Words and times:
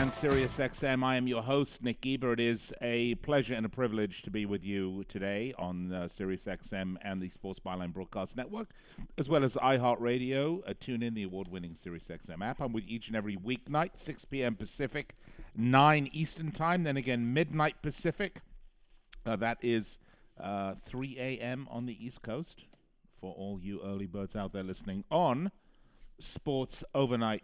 And 0.00 0.10
Sirius 0.14 0.56
XM. 0.56 1.04
I 1.04 1.16
am 1.16 1.28
your 1.28 1.42
host, 1.42 1.82
Nick 1.82 2.00
Geber. 2.00 2.32
It 2.32 2.40
is 2.40 2.72
a 2.80 3.16
pleasure 3.16 3.52
and 3.52 3.66
a 3.66 3.68
privilege 3.68 4.22
to 4.22 4.30
be 4.30 4.46
with 4.46 4.64
you 4.64 5.04
today 5.08 5.52
on 5.58 5.92
uh, 5.92 6.08
Sirius 6.08 6.46
XM 6.46 6.96
and 7.02 7.20
the 7.20 7.28
Sports 7.28 7.60
Byline 7.60 7.92
Broadcast 7.92 8.34
Network, 8.34 8.70
as 9.18 9.28
well 9.28 9.44
as 9.44 9.56
iHeartRadio. 9.56 10.62
Uh, 10.66 10.72
tune 10.80 11.02
in 11.02 11.12
the 11.12 11.24
award-winning 11.24 11.74
Sirius 11.74 12.08
XM 12.08 12.42
app. 12.42 12.62
I'm 12.62 12.72
with 12.72 12.84
each 12.88 13.08
and 13.08 13.16
every 13.16 13.36
weeknight, 13.36 13.90
6 13.96 14.24
p.m. 14.24 14.54
Pacific, 14.54 15.16
9 15.54 16.08
Eastern 16.14 16.50
Time, 16.50 16.82
then 16.82 16.96
again 16.96 17.34
midnight 17.34 17.82
Pacific. 17.82 18.40
Uh, 19.26 19.36
that 19.36 19.58
is 19.60 19.98
uh, 20.42 20.76
3 20.76 21.18
a.m. 21.18 21.68
on 21.70 21.84
the 21.84 22.02
East 22.02 22.22
Coast 22.22 22.64
for 23.20 23.34
all 23.34 23.58
you 23.60 23.82
early 23.84 24.06
birds 24.06 24.34
out 24.34 24.54
there 24.54 24.64
listening 24.64 25.04
on 25.10 25.52
Sports 26.18 26.84
Overnight 26.94 27.42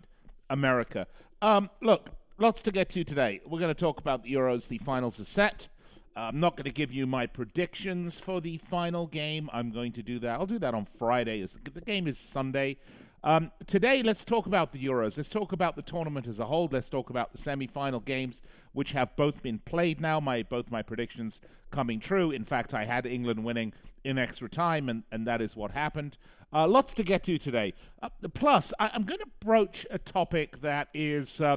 America. 0.49 1.07
Um, 1.43 1.69
look, 1.83 2.13
lots 2.39 2.63
to 2.63 2.71
get 2.71 2.91
to 2.91 3.05
today. 3.05 3.41
We're 3.47 3.61
going 3.61 3.75
to 3.75 3.81
talk 3.81 3.99
about 3.99 4.23
the 4.23 4.35
Euros. 4.35 4.69
The 4.69 4.79
finals 4.79 5.19
are 5.21 5.25
set. 5.25 5.69
I'm 6.15 6.41
not 6.41 6.57
going 6.57 6.65
to 6.65 6.71
give 6.71 6.93
you 6.93 7.07
my 7.07 7.27
predictions 7.27 8.19
for 8.19 8.41
the 8.41 8.57
final 8.59 9.07
game. 9.07 9.51
I'm 9.53 9.71
going 9.71 9.93
to 9.93 10.03
do 10.03 10.19
that. 10.21 10.39
I'll 10.41 10.47
do 10.47 10.59
that 10.59 10.75
on 10.75 10.87
Friday. 10.87 11.45
The 11.45 11.80
game 11.83 12.07
is 12.07 12.19
Sunday. 12.19 12.79
Um, 13.23 13.51
today, 13.67 14.03
let's 14.03 14.25
talk 14.25 14.47
about 14.47 14.73
the 14.73 14.83
Euros. 14.83 15.16
Let's 15.16 15.29
talk 15.29 15.52
about 15.52 15.77
the 15.77 15.83
tournament 15.83 16.27
as 16.27 16.38
a 16.38 16.45
whole. 16.45 16.69
Let's 16.71 16.88
talk 16.88 17.10
about 17.10 17.33
the 17.33 17.38
semi-final 17.38 18.01
games, 18.01 18.41
which 18.73 18.93
have 18.93 19.15
both 19.16 19.43
been 19.43 19.59
played 19.60 20.01
now. 20.01 20.21
My 20.21 20.43
both 20.43 20.71
my 20.71 20.80
predictions 20.80 21.41
coming 21.71 22.01
true. 22.01 22.30
In 22.30 22.45
fact, 22.45 22.73
I 22.73 22.85
had 22.85 23.05
England 23.05 23.45
winning 23.45 23.73
in 24.05 24.16
extra 24.16 24.49
time, 24.49 24.88
and, 24.88 25.03
and 25.10 25.27
that 25.27 25.41
is 25.41 25.57
what 25.57 25.71
happened. 25.73 26.16
Uh, 26.53 26.69
lots 26.69 26.95
to 26.95 27.03
get 27.03 27.25
to 27.25 27.37
today. 27.37 27.75
Uh, 28.01 28.09
plus, 28.32 28.73
I, 28.79 28.91
I'm 28.95 29.05
going 29.05 29.21
to 29.21 29.30
broach 29.41 29.87
a 29.91 29.99
topic 29.99 30.60
that 30.60 30.88
is. 30.95 31.41
Uh, 31.41 31.57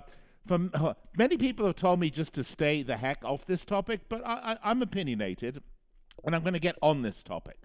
from 0.50 0.72
uh, 0.74 0.96
many 1.16 1.38
people 1.38 1.68
have 1.68 1.76
told 1.76 2.00
me 2.00 2.10
just 2.10 2.34
to 2.34 2.44
stay 2.44 2.82
the 2.82 2.98
heck 2.98 3.24
off 3.24 3.46
this 3.46 3.64
topic, 3.64 4.02
but 4.10 4.26
I, 4.26 4.34
I, 4.34 4.72
I'm 4.72 4.82
opinionated, 4.82 5.62
and 6.26 6.36
I'm 6.36 6.42
going 6.42 6.56
to 6.56 6.60
get 6.60 6.76
on 6.82 7.04
this 7.04 7.22
topic. 7.22 7.60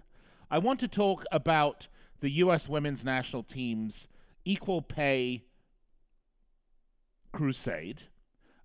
I 0.51 0.59
want 0.59 0.79
to 0.81 0.87
talk 0.87 1.25
about 1.31 1.87
the 2.19 2.29
U.S. 2.29 2.69
women's 2.69 3.03
national 3.03 3.41
team's 3.41 4.07
equal 4.45 4.83
pay 4.83 5.45
crusade 7.33 8.03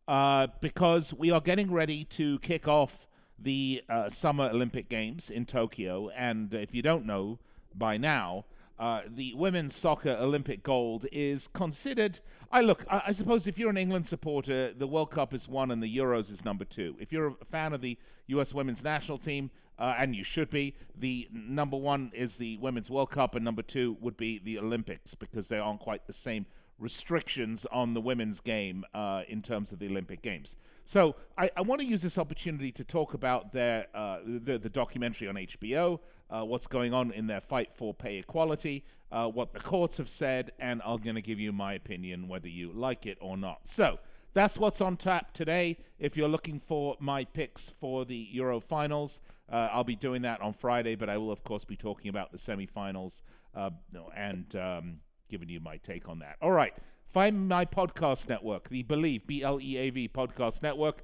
uh, 0.06 0.48
because 0.60 1.14
we 1.14 1.30
are 1.30 1.40
getting 1.40 1.72
ready 1.72 2.05
to 2.05 2.38
kick 2.40 2.68
off 2.68 3.08
the 3.38 3.82
uh, 3.88 4.10
Summer 4.10 4.50
Olympic 4.52 4.90
Games 4.90 5.30
in 5.30 5.46
Tokyo. 5.46 6.10
And 6.10 6.52
if 6.52 6.74
you 6.74 6.82
don't 6.82 7.06
know 7.06 7.38
by 7.74 7.96
now, 7.96 8.44
uh, 8.81 9.03
the 9.14 9.34
women's 9.34 9.77
soccer 9.77 10.17
Olympic 10.19 10.62
gold 10.62 11.06
is 11.12 11.48
considered. 11.48 12.19
I 12.50 12.62
look. 12.62 12.86
I, 12.91 13.03
I 13.09 13.12
suppose 13.12 13.47
if 13.47 13.59
you're 13.59 13.69
an 13.69 13.77
England 13.77 14.09
supporter, 14.09 14.73
the 14.73 14.86
World 14.86 15.11
Cup 15.11 15.34
is 15.34 15.47
one 15.47 15.70
and 15.70 15.83
the 15.83 15.97
Euros 15.98 16.31
is 16.31 16.47
number 16.47 16.64
two. 16.64 16.97
If 16.98 17.12
you're 17.12 17.28
a 17.28 17.45
fan 17.45 17.75
of 17.75 17.83
the 17.83 17.98
U.S. 18.28 18.55
women's 18.55 18.83
national 18.83 19.19
team, 19.19 19.51
uh, 19.78 19.95
and 19.98 20.17
you 20.17 20.25
should 20.25 20.48
be, 20.48 20.75
the 20.98 21.28
number 21.31 21.77
one 21.77 22.11
is 22.14 22.36
the 22.36 22.56
women's 22.56 22.91
World 22.91 23.11
Cup, 23.11 23.34
and 23.34 23.45
number 23.45 23.62
two 23.62 23.98
would 24.01 24.17
be 24.17 24.39
the 24.39 24.58
Olympics 24.58 25.14
because 25.14 25.48
they 25.48 25.58
aren't 25.58 25.81
quite 25.81 26.06
the 26.06 26.12
same 26.14 26.47
restrictions 26.78 27.67
on 27.70 27.92
the 27.92 28.01
women's 28.01 28.41
game 28.41 28.84
uh, 28.95 29.23
in 29.28 29.42
terms 29.42 29.73
of 29.73 29.78
the 29.78 29.86
Olympic 29.89 30.23
Games. 30.23 30.57
So 30.86 31.17
I, 31.36 31.51
I 31.57 31.61
want 31.61 31.83
to 31.83 31.86
use 31.86 32.01
this 32.01 32.17
opportunity 32.17 32.73
to 32.73 32.85
talk 32.85 33.13
about 33.13 33.52
their 33.52 33.86
uh, 33.95 34.20
the, 34.24 34.58
the 34.58 34.70
documentary 34.70 35.29
on 35.29 35.35
HBO, 35.35 36.01
uh, 36.30 36.42
what's 36.42 36.67
going 36.67 36.95
on 36.95 37.13
in 37.13 37.27
their 37.27 37.41
fight 37.41 37.73
for 37.73 37.92
pay 37.92 38.18
equality, 38.18 38.85
uh, 39.13 39.27
what 39.29 39.52
the 39.52 39.61
courts 39.61 39.96
have 39.98 40.08
said, 40.08 40.52
and 40.58 40.80
I'm 40.85 40.98
going 40.98 41.17
to 41.17 41.23
give 41.23 41.41
you 41.41 41.52
my 41.52 41.74
opinion 41.74 42.29
whether 42.29 42.48
you 42.48 42.73
like 42.73 43.07
it 43.07 43.18
or 43.20 43.36
not. 43.36 43.61
So 43.64 43.98
that's 44.33 44.57
what's 44.57 44.80
on 44.80 44.96
tap 44.96 45.33
today. 45.35 45.77
If 45.98 46.17
you're 46.17 46.29
looking 46.29 46.61
for 46.61 46.96
my 47.01 47.24
picks 47.24 47.73
for 47.80 48.05
the 48.05 48.29
Euro 48.33 48.61
finals, 48.61 49.20
uh, 49.51 49.69
I'll 49.73 49.85
be 49.85 49.96
doing 49.96 50.23
that 50.23 50.40
on 50.40 50.52
Friday, 50.52 50.95
but 50.95 51.08
I 51.08 51.19
will, 51.19 51.33
of 51.33 51.42
course, 51.42 51.64
be 51.64 51.77
talking 51.77 52.08
about 52.08 52.30
the 52.30 52.39
semifinals 52.39 53.23
uh, 53.55 53.70
and 54.17 54.55
um, 54.55 55.01
giving 55.29 55.48
you 55.48 55.58
my 55.61 55.79
take 55.79 56.08
on 56.08 56.20
that. 56.20 56.36
All 56.40 56.52
right. 56.52 56.73
Find 57.13 57.48
my 57.48 57.64
podcast 57.64 58.29
network, 58.29 58.69
the 58.69 58.85
Bleav, 58.85 59.27
B 59.27 59.42
L 59.42 59.61
E 59.61 59.77
A 59.79 59.90
V 59.90 60.08
podcast 60.08 60.63
network. 60.63 61.02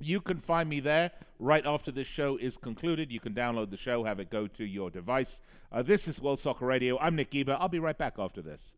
You 0.00 0.20
can 0.20 0.40
find 0.40 0.68
me 0.68 0.80
there 0.80 1.10
right 1.38 1.64
after 1.66 1.90
this 1.90 2.06
show 2.06 2.36
is 2.36 2.56
concluded. 2.56 3.10
You 3.12 3.20
can 3.20 3.34
download 3.34 3.70
the 3.70 3.76
show, 3.76 4.04
have 4.04 4.20
it 4.20 4.30
go 4.30 4.46
to 4.46 4.64
your 4.64 4.90
device. 4.90 5.40
Uh, 5.72 5.82
this 5.82 6.06
is 6.06 6.20
World 6.20 6.38
Soccer 6.38 6.66
Radio. 6.66 6.98
I'm 6.98 7.16
Nick 7.16 7.30
Geber. 7.30 7.56
I'll 7.58 7.68
be 7.68 7.80
right 7.80 7.98
back 7.98 8.14
after 8.18 8.40
this. 8.40 8.74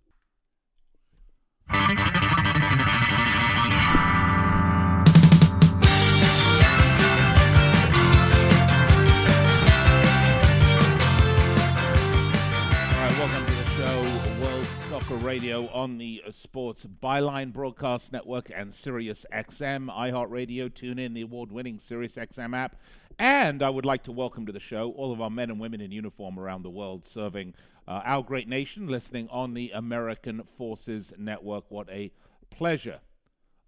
Soccer 15.01 15.17
Radio 15.17 15.67
on 15.69 15.97
the 15.97 16.23
uh, 16.27 16.31
Sports 16.31 16.85
Byline 17.03 17.53
Broadcast 17.53 18.13
Network 18.13 18.51
and 18.55 18.73
Sirius 18.73 19.25
XM, 19.33 19.89
iHeartRadio. 19.89 20.73
Tune 20.75 20.99
in 20.99 21.15
the 21.15 21.23
award-winning 21.23 21.79
Sirius 21.79 22.17
XM 22.17 22.55
app, 22.55 22.77
and 23.19 23.63
I 23.63 23.71
would 23.71 23.87
like 23.87 24.03
to 24.05 24.13
welcome 24.13 24.45
to 24.47 24.53
the 24.53 24.61
show 24.61 24.91
all 24.93 25.13
of 25.13 25.21
our 25.21 25.31
men 25.31 25.51
and 25.51 25.59
women 25.59 25.81
in 25.81 25.91
uniform 25.91 26.39
around 26.39 26.65
the 26.65 26.71
world 26.71 27.07
serving 27.07 27.55
uh, 27.89 28.03
our 28.05 28.23
great 28.23 28.47
nation, 28.47 28.89
listening 28.89 29.29
on 29.31 29.55
the 29.55 29.71
American 29.71 30.43
Forces 30.59 31.13
Network. 31.17 31.65
What 31.71 31.89
a 31.89 32.13
pleasure! 32.51 33.01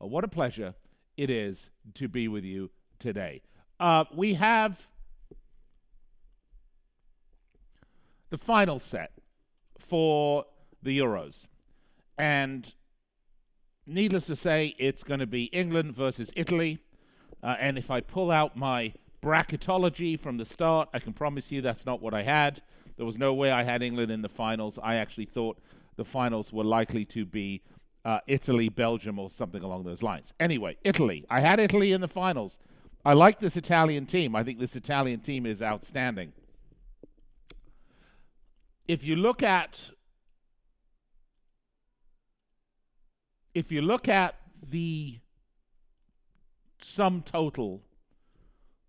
Uh, 0.03 0.09
what 0.09 0.25
a 0.25 0.29
pleasure 0.29 0.75
it 1.17 1.31
is 1.31 1.71
to 1.95 2.09
be 2.09 2.29
with 2.29 2.45
you 2.45 2.71
today. 2.99 3.41
Uh, 3.81 4.05
we 4.15 4.35
have 4.35 4.87
the 8.29 8.39
final 8.39 8.79
set 8.79 9.13
for 9.79 10.45
the 10.83 10.99
Euros. 10.99 11.47
And 12.19 12.73
needless 13.87 14.27
to 14.27 14.37
say, 14.37 14.75
it's 14.79 15.03
going 15.03 15.21
to 15.21 15.27
be 15.27 15.45
England 15.45 15.95
versus 15.95 16.33
Italy. 16.37 16.79
Uh, 17.43 17.57
and 17.59 17.79
if 17.79 17.91
I 17.91 18.01
pull 18.01 18.31
out 18.31 18.57
my 18.57 18.93
bracketology 19.23 20.19
from 20.19 20.37
the 20.37 20.45
start, 20.45 20.89
I 20.93 20.99
can 20.99 21.13
promise 21.13 21.51
you 21.51 21.61
that's 21.61 21.87
not 21.87 22.01
what 22.01 22.15
I 22.15 22.23
had. 22.23 22.63
There 22.97 23.07
was 23.07 23.19
no 23.19 23.33
way 23.35 23.51
I 23.51 23.63
had 23.63 23.83
England 23.83 24.13
in 24.13 24.23
the 24.23 24.29
finals. 24.29 24.79
I 24.83 24.97
actually 24.97 25.25
thought 25.25 25.59
the 25.97 26.05
finals 26.05 26.53
were 26.53 26.65
likely 26.65 27.05
to 27.07 27.25
be 27.25 27.63
uh, 28.05 28.19
Italy, 28.27 28.69
Belgium, 28.69 29.19
or 29.19 29.31
something 29.31 29.63
along 29.63 29.85
those 29.85 30.03
lines. 30.03 30.35
Anyway, 30.41 30.77
Italy. 30.85 31.25
I 31.31 31.41
had 31.41 31.61
Italy 31.61 31.93
in 31.93 32.01
the 32.01 32.09
finals. 32.09 32.59
I 33.05 33.15
like 33.15 33.41
this 33.41 33.57
Italian 33.57 34.07
team. 34.07 34.37
I 34.37 34.45
think 34.45 34.59
this 34.59 34.77
Italian 34.77 35.21
team 35.21 35.47
is 35.47 35.63
outstanding 35.63 36.33
if 38.89 39.05
you 39.05 39.17
look 39.17 39.43
at 39.43 39.91
if 43.55 43.71
you 43.71 43.83
look 43.83 44.09
at 44.09 44.35
the 44.71 45.19
sum 46.81 47.23
total 47.23 47.83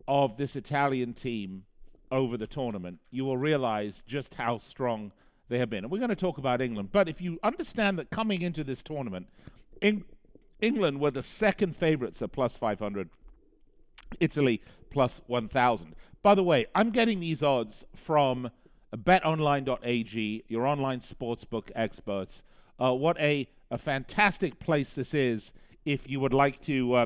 of 0.08 0.38
this 0.38 0.56
Italian 0.56 1.14
team 1.14 1.64
over 2.12 2.38
the 2.38 2.48
tournament, 2.48 3.00
you 3.12 3.26
will 3.26 3.38
realize 3.38 4.04
just 4.08 4.36
how 4.36 4.58
strong 4.58 5.12
they 5.50 5.60
have 5.60 5.70
been. 5.70 5.84
And 5.84 5.92
we're 5.92 6.00
going 6.00 6.10
to 6.10 6.16
talk 6.16 6.38
about 6.38 6.62
England, 6.62 6.90
but 6.92 7.10
if 7.10 7.22
you 7.22 7.40
understand 7.44 8.00
that 8.00 8.10
coming 8.10 8.42
into 8.42 8.64
this 8.64 8.84
tournament, 8.84 9.28
Eng- 9.82 10.06
England 10.62 11.00
were 11.00 11.12
the 11.12 11.24
second 11.24 11.76
favorites 11.76 12.22
at 12.22 12.32
plus 12.32 12.58
500, 12.58 13.10
Italy 14.20 14.62
plus 14.90 15.22
1,000. 15.28 15.96
By 16.22 16.36
the 16.36 16.44
way, 16.44 16.68
I'm 16.74 16.92
getting 16.92 17.20
these 17.20 17.44
odds 17.44 17.84
from 17.96 18.50
betonline.ag, 18.96 20.44
your 20.48 20.66
online 20.66 21.00
sportsbook 21.00 21.72
experts. 21.76 22.44
Uh, 22.80 22.94
what 22.94 23.20
a, 23.20 23.48
a 23.74 23.78
fantastic 23.78 24.60
place 24.60 24.94
this 24.94 25.16
is 25.16 25.52
if 25.84 26.08
you 26.08 26.20
would 26.20 26.32
like 26.32 26.62
to 26.62 26.94
uh, 26.94 27.06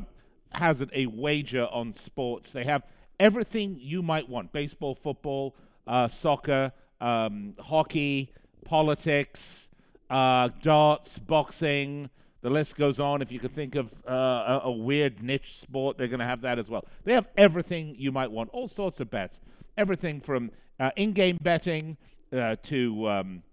hazard 0.51 0.89
a 0.93 1.05
wager 1.05 1.65
on 1.71 1.93
sports. 1.93 2.51
They 2.51 2.65
have 2.65 2.83
everything 3.21 3.77
you 3.79 4.03
might 4.03 4.27
want 4.27 4.51
baseball, 4.51 4.93
football, 4.93 5.55
uh, 5.87 6.09
soccer, 6.09 6.73
um, 6.99 7.55
hockey, 7.57 8.33
politics, 8.65 9.69
uh, 10.09 10.49
darts, 10.61 11.17
boxing. 11.17 12.09
The 12.41 12.49
list 12.49 12.75
goes 12.75 12.99
on. 12.99 13.21
If 13.21 13.31
you 13.31 13.39
could 13.39 13.53
think 13.53 13.75
of 13.75 13.93
uh, 14.05 14.11
a, 14.11 14.61
a 14.65 14.71
weird 14.71 15.23
niche 15.23 15.57
sport, 15.57 15.97
they're 15.97 16.09
going 16.09 16.19
to 16.19 16.25
have 16.25 16.41
that 16.41 16.59
as 16.59 16.69
well. 16.69 16.83
They 17.05 17.13
have 17.13 17.29
everything 17.37 17.95
you 17.97 18.11
might 18.11 18.29
want, 18.29 18.49
all 18.51 18.67
sorts 18.67 18.99
of 18.99 19.09
bets. 19.09 19.39
Everything 19.77 20.19
from 20.19 20.51
uh, 20.81 20.91
in-game 20.97 21.37
betting 21.41 21.95
uh, 22.33 22.57
to 22.63 23.09
um, 23.09 23.43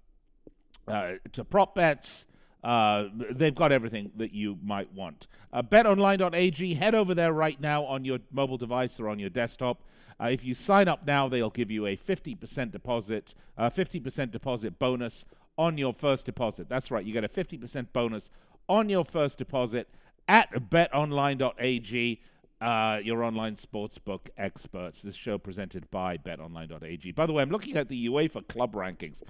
to 1.32 1.44
prop 1.44 1.76
bets. 1.76 2.26
Uh, 2.64 3.11
they've 3.32 3.55
got 3.55 3.70
everything 3.70 4.11
that 4.16 4.32
you 4.32 4.58
might 4.62 4.90
want. 4.94 5.26
Uh, 5.52 5.62
betonline.ag, 5.62 6.75
head 6.75 6.94
over 6.94 7.14
there 7.14 7.34
right 7.34 7.61
now 7.61 7.84
on 7.84 8.05
your 8.06 8.19
mobile 8.32 8.56
device 8.56 8.99
or 8.99 9.11
on 9.11 9.19
your 9.19 9.28
desktop. 9.28 9.82
Uh, 10.19 10.26
if 10.26 10.43
you 10.43 10.55
sign 10.55 10.88
up 10.88 11.06
now, 11.06 11.28
they'll 11.28 11.50
give 11.50 11.70
you 11.70 11.87
a 11.87 11.96
50% 11.96 12.70
deposit, 12.70 13.34
uh, 13.58 13.69
50% 13.69 14.31
deposit 14.31 14.78
bonus 14.78 15.26
on 15.58 15.76
your 15.76 15.93
first 15.93 16.25
deposit. 16.25 16.69
That's 16.69 16.90
right, 16.90 17.05
you 17.05 17.12
get 17.12 17.25
a 17.25 17.28
50% 17.28 17.88
bonus 17.93 18.31
on 18.69 18.88
your 18.88 19.05
first 19.05 19.37
deposit 19.37 19.88
at 20.26 20.50
betonline.ag. 20.70 22.20
Uh, 22.61 22.99
your 23.02 23.22
online 23.22 23.56
sportsbook 23.56 24.20
experts. 24.38 25.02
This 25.02 25.14
show 25.14 25.37
presented 25.37 25.90
by 25.90 26.16
betonline.ag. 26.16 27.12
By 27.12 27.26
the 27.26 27.32
way, 27.34 27.43
I'm 27.43 27.50
looking 27.50 27.76
at 27.76 27.88
the 27.88 28.08
UEFA 28.08 28.46
club 28.49 28.72
rankings. 28.72 29.22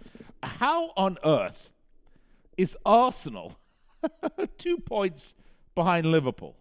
How 0.44 0.92
on 0.96 1.18
earth 1.24 1.72
is 2.56 2.76
Arsenal 2.84 3.56
two 4.58 4.78
points 4.78 5.34
behind 5.74 6.06
Liverpool? 6.06 6.56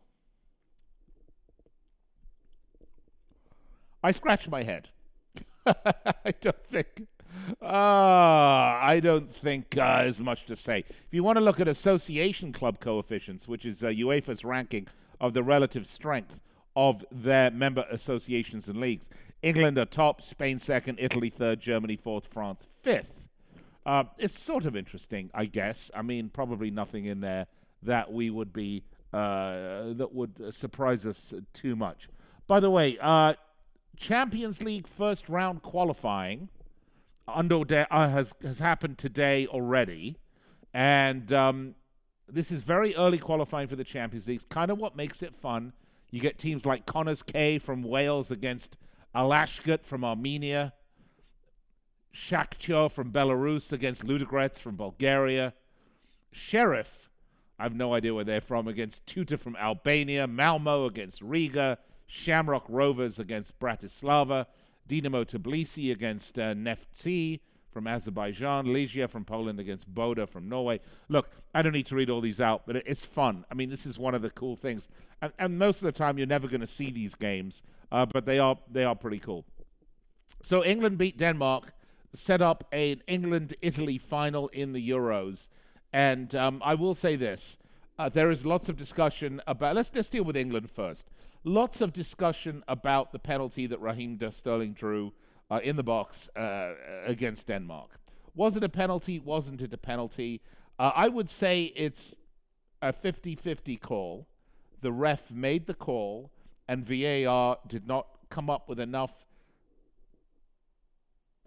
I 4.03 4.11
scratch 4.11 4.49
my 4.49 4.63
head. 4.63 4.89
I 5.65 6.33
don't 6.41 6.65
think. 6.65 7.07
Uh, 7.61 7.65
I 7.65 8.99
don't 9.01 9.33
think 9.33 9.77
uh, 9.77 10.11
much 10.19 10.45
to 10.47 10.55
say. 10.55 10.79
If 10.79 11.07
you 11.11 11.23
want 11.23 11.37
to 11.37 11.43
look 11.43 11.59
at 11.59 11.67
association 11.67 12.51
club 12.51 12.79
coefficients, 12.79 13.47
which 13.47 13.65
is 13.65 13.83
uh, 13.83 13.87
UEFA's 13.87 14.43
ranking 14.43 14.87
of 15.21 15.33
the 15.33 15.41
relative 15.41 15.87
strength 15.87 16.39
of 16.75 17.05
their 17.11 17.49
member 17.51 17.85
associations 17.89 18.67
and 18.67 18.79
leagues, 18.79 19.09
England 19.41 19.77
are 19.77 19.85
top, 19.85 20.21
Spain 20.21 20.59
second, 20.59 20.99
Italy 20.99 21.29
third, 21.29 21.59
Germany 21.59 21.95
fourth, 21.95 22.27
France 22.27 22.67
fifth. 22.81 23.22
Uh, 23.85 24.03
it's 24.17 24.39
sort 24.39 24.65
of 24.65 24.75
interesting, 24.75 25.29
I 25.33 25.45
guess. 25.45 25.91
I 25.93 26.01
mean, 26.01 26.29
probably 26.29 26.71
nothing 26.71 27.05
in 27.05 27.19
there 27.19 27.47
that 27.83 28.11
we 28.11 28.29
would 28.29 28.53
be 28.53 28.83
uh, 29.13 29.93
that 29.93 30.09
would 30.11 30.53
surprise 30.53 31.05
us 31.05 31.33
too 31.53 31.75
much. 31.75 32.09
By 32.47 32.59
the 32.59 32.71
way, 32.71 32.97
uh, 33.01 33.33
Champions 33.95 34.61
League 34.61 34.87
first 34.87 35.29
round 35.29 35.61
qualifying 35.61 36.49
under 37.27 37.61
uh, 37.91 38.09
has 38.09 38.33
has 38.41 38.59
happened 38.59 38.97
today 38.97 39.47
already, 39.47 40.17
and 40.73 41.31
um, 41.31 41.75
this 42.27 42.51
is 42.51 42.63
very 42.63 42.95
early 42.95 43.17
qualifying 43.17 43.67
for 43.67 43.75
the 43.75 43.83
Champions 43.83 44.27
League. 44.27 44.37
It's 44.37 44.45
kind 44.45 44.71
of 44.71 44.77
what 44.79 44.95
makes 44.95 45.21
it 45.21 45.35
fun. 45.35 45.73
You 46.11 46.19
get 46.19 46.37
teams 46.37 46.65
like 46.65 46.85
Connah's 46.85 47.23
Quay 47.23 47.59
from 47.59 47.83
Wales 47.83 48.31
against 48.31 48.77
Alashkert 49.15 49.83
from 49.83 50.03
Armenia, 50.03 50.73
Shakhtar 52.23 52.89
from 52.89 53.11
Belarus 53.11 53.73
against 53.73 54.05
Ludogorets 54.05 54.57
from 54.57 54.77
Bulgaria, 54.77 55.53
Sheriff, 56.31 57.09
I 57.59 57.63
have 57.63 57.75
no 57.75 57.93
idea 57.93 58.13
where 58.13 58.23
they're 58.23 58.39
from, 58.39 58.69
against 58.69 59.05
Teuta 59.05 59.37
from 59.37 59.57
Albania, 59.57 60.25
Malmo 60.25 60.85
against 60.85 61.21
Riga, 61.21 61.77
Shamrock 62.07 62.65
Rovers 62.69 63.19
against 63.19 63.59
Bratislava, 63.59 64.45
Dinamo 64.87 65.25
Tbilisi 65.25 65.91
against 65.91 66.39
uh, 66.39 66.53
Neftchi 66.53 67.41
from 67.71 67.87
Azerbaijan, 67.87 68.67
Legia 68.67 69.09
from 69.09 69.25
Poland 69.25 69.59
against 69.59 69.93
Boda 69.93 70.27
from 70.27 70.47
Norway. 70.47 70.79
Look, 71.09 71.29
I 71.53 71.61
don't 71.61 71.73
need 71.73 71.87
to 71.87 71.95
read 71.95 72.09
all 72.09 72.21
these 72.21 72.39
out, 72.39 72.65
but 72.65 72.77
it's 72.77 73.03
fun. 73.03 73.43
I 73.51 73.53
mean, 73.53 73.69
this 73.69 73.85
is 73.85 73.99
one 73.99 74.15
of 74.15 74.21
the 74.21 74.29
cool 74.29 74.55
things, 74.55 74.87
and, 75.21 75.33
and 75.39 75.59
most 75.59 75.81
of 75.81 75.87
the 75.87 75.91
time 75.91 76.17
you're 76.17 76.27
never 76.27 76.47
going 76.47 76.61
to 76.61 76.67
see 76.67 76.89
these 76.89 77.15
games, 77.15 77.63
uh, 77.91 78.05
but 78.05 78.25
they 78.25 78.39
are 78.39 78.57
they 78.71 78.85
are 78.85 78.95
pretty 78.95 79.19
cool. 79.19 79.43
So 80.41 80.63
England 80.63 80.97
beat 80.97 81.17
Denmark, 81.17 81.73
set 82.13 82.41
up 82.41 82.63
an 82.71 83.01
England 83.07 83.55
Italy 83.61 83.97
final 83.97 84.47
in 84.49 84.73
the 84.73 84.89
Euros, 84.89 85.49
and 85.91 86.33
um, 86.35 86.61
I 86.63 86.75
will 86.75 86.93
say 86.93 87.15
this: 87.15 87.57
uh, 87.99 88.09
there 88.09 88.31
is 88.31 88.45
lots 88.45 88.69
of 88.69 88.77
discussion 88.77 89.41
about. 89.47 89.75
Let's 89.75 89.91
let's 89.93 90.09
deal 90.09 90.23
with 90.23 90.37
England 90.37 90.69
first 90.69 91.09
lots 91.43 91.81
of 91.81 91.93
discussion 91.93 92.63
about 92.67 93.11
the 93.11 93.19
penalty 93.19 93.67
that 93.67 93.79
Raheem 93.81 94.19
Sterling 94.31 94.73
drew 94.73 95.13
uh, 95.51 95.59
in 95.63 95.75
the 95.75 95.83
box 95.83 96.29
uh, 96.35 96.73
against 97.05 97.47
Denmark. 97.47 97.99
Was 98.35 98.57
it 98.57 98.63
a 98.63 98.69
penalty? 98.69 99.19
Wasn't 99.19 99.61
it 99.61 99.73
a 99.73 99.77
penalty? 99.77 100.41
Uh, 100.79 100.91
I 100.95 101.07
would 101.07 101.29
say 101.29 101.65
it's 101.75 102.15
a 102.81 102.91
50 102.91 103.35
50 103.35 103.77
call. 103.77 104.27
The 104.81 104.91
ref 104.91 105.31
made 105.31 105.67
the 105.67 105.73
call, 105.73 106.31
and 106.67 106.83
VAR 106.85 107.57
did 107.67 107.87
not 107.87 108.07
come 108.29 108.49
up 108.49 108.67
with 108.67 108.79
enough 108.79 109.25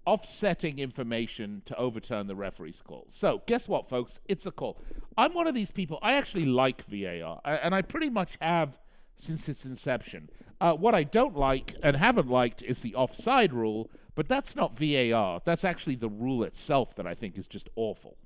offsetting 0.07 0.79
information 0.79 1.63
to 1.67 1.77
overturn 1.77 2.27
the 2.27 2.37
referee's 2.37 2.81
call. 2.81 3.05
So, 3.09 3.43
guess 3.47 3.69
what, 3.69 3.89
folks? 3.89 4.21
It's 4.27 4.47
a 4.47 4.51
call. 4.51 4.81
I'm 5.19 5.35
one 5.35 5.47
of 5.47 5.55
these 5.55 5.71
people. 5.71 5.99
I 6.03 6.15
actually 6.15 6.47
like 6.47 6.85
VAR, 6.87 7.41
and 7.45 7.75
I 7.75 7.83
pretty 7.83 8.09
much 8.09 8.39
have 8.41 8.79
since 9.17 9.49
its 9.49 9.65
inception. 9.65 10.31
Uh, 10.61 10.75
what 10.75 10.95
I 10.95 11.05
don't 11.05 11.37
like 11.37 11.75
and 11.83 11.97
haven't 11.97 12.29
liked 12.29 12.63
is 12.63 12.81
the 12.81 12.95
offside 12.95 13.53
rule, 13.53 13.91
but 14.15 14.29
that's 14.29 14.57
not 14.57 14.79
VAR. 14.79 15.43
That's 15.45 15.65
actually 15.65 15.97
the 15.97 16.09
rule 16.09 16.45
itself 16.45 16.95
that 16.95 17.07
I 17.07 17.15
think 17.15 17.37
is 17.37 17.47
just 17.47 17.69
awful. 17.77 18.17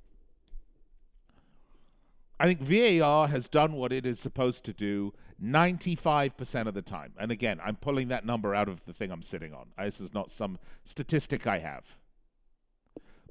I 2.41 2.45
think 2.45 2.61
VAR 2.61 3.27
has 3.27 3.47
done 3.47 3.73
what 3.73 3.93
it 3.93 4.03
is 4.07 4.19
supposed 4.19 4.63
to 4.65 4.73
do 4.73 5.13
95% 5.43 6.65
of 6.65 6.73
the 6.73 6.81
time. 6.81 7.13
And 7.19 7.31
again, 7.31 7.59
I'm 7.63 7.75
pulling 7.75 8.07
that 8.07 8.25
number 8.25 8.55
out 8.55 8.67
of 8.67 8.83
the 8.85 8.93
thing 8.93 9.11
I'm 9.11 9.21
sitting 9.21 9.53
on. 9.53 9.67
This 9.77 10.01
is 10.01 10.11
not 10.11 10.31
some 10.31 10.57
statistic 10.83 11.45
I 11.45 11.59
have. 11.59 11.85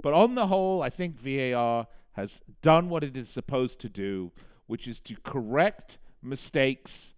But 0.01 0.15
on 0.15 0.37
the 0.37 0.47
whole, 0.47 0.81
I 0.81 0.91
think 0.91 1.19
VAR 1.19 1.89
has 2.13 2.41
done 2.63 2.89
what 2.89 3.03
it 3.03 3.17
is 3.17 3.29
supposed 3.29 3.81
to 3.81 3.89
do, 3.89 4.31
which 4.69 4.87
is 4.87 5.01
to 5.01 5.17
correct 5.25 5.99
mistakes 6.23 7.15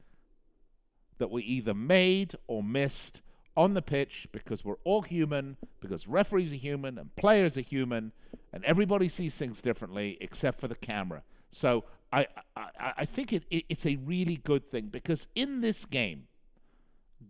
that 1.19 1.31
we 1.31 1.43
either 1.43 1.75
made 1.75 2.35
or 2.47 2.62
missed 2.62 3.21
on 3.55 3.75
the 3.75 3.83
pitch 3.83 4.27
because 4.33 4.65
we're 4.65 4.81
all 4.85 5.03
human, 5.03 5.59
because 5.81 6.09
referees 6.09 6.53
are 6.53 6.56
human 6.56 6.97
and 6.97 7.15
players 7.17 7.59
are 7.59 7.61
human, 7.61 8.12
and 8.55 8.65
everybody 8.65 9.09
sees 9.09 9.37
things 9.37 9.61
differently 9.61 10.17
except 10.23 10.59
for 10.59 10.69
the 10.69 10.75
camera. 10.75 11.23
So 11.52 11.84
I 12.12 12.26
I, 12.56 12.93
I 12.99 13.04
think 13.04 13.32
it, 13.32 13.44
it, 13.50 13.64
it's 13.69 13.87
a 13.87 13.96
really 13.96 14.37
good 14.37 14.69
thing 14.69 14.87
because 14.87 15.28
in 15.34 15.60
this 15.60 15.84
game, 15.84 16.26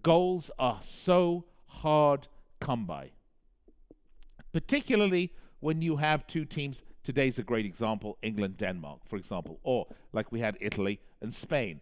goals 0.03 0.51
are 0.59 0.79
so 0.81 1.45
hard 1.67 2.29
come 2.61 2.87
by. 2.87 3.11
Particularly 4.53 5.33
when 5.61 5.83
you 5.83 5.97
have 5.97 6.27
two 6.27 6.45
teams. 6.45 6.83
Today's 7.05 7.37
a 7.41 7.43
great 7.43 7.67
example, 7.67 8.17
England, 8.23 8.59
Denmark, 8.59 9.01
for 9.07 9.17
example, 9.17 9.59
or 9.65 9.89
like 10.13 10.31
we 10.31 10.39
had 10.39 10.57
Italy 10.61 11.01
and 11.21 11.35
Spain 11.35 11.81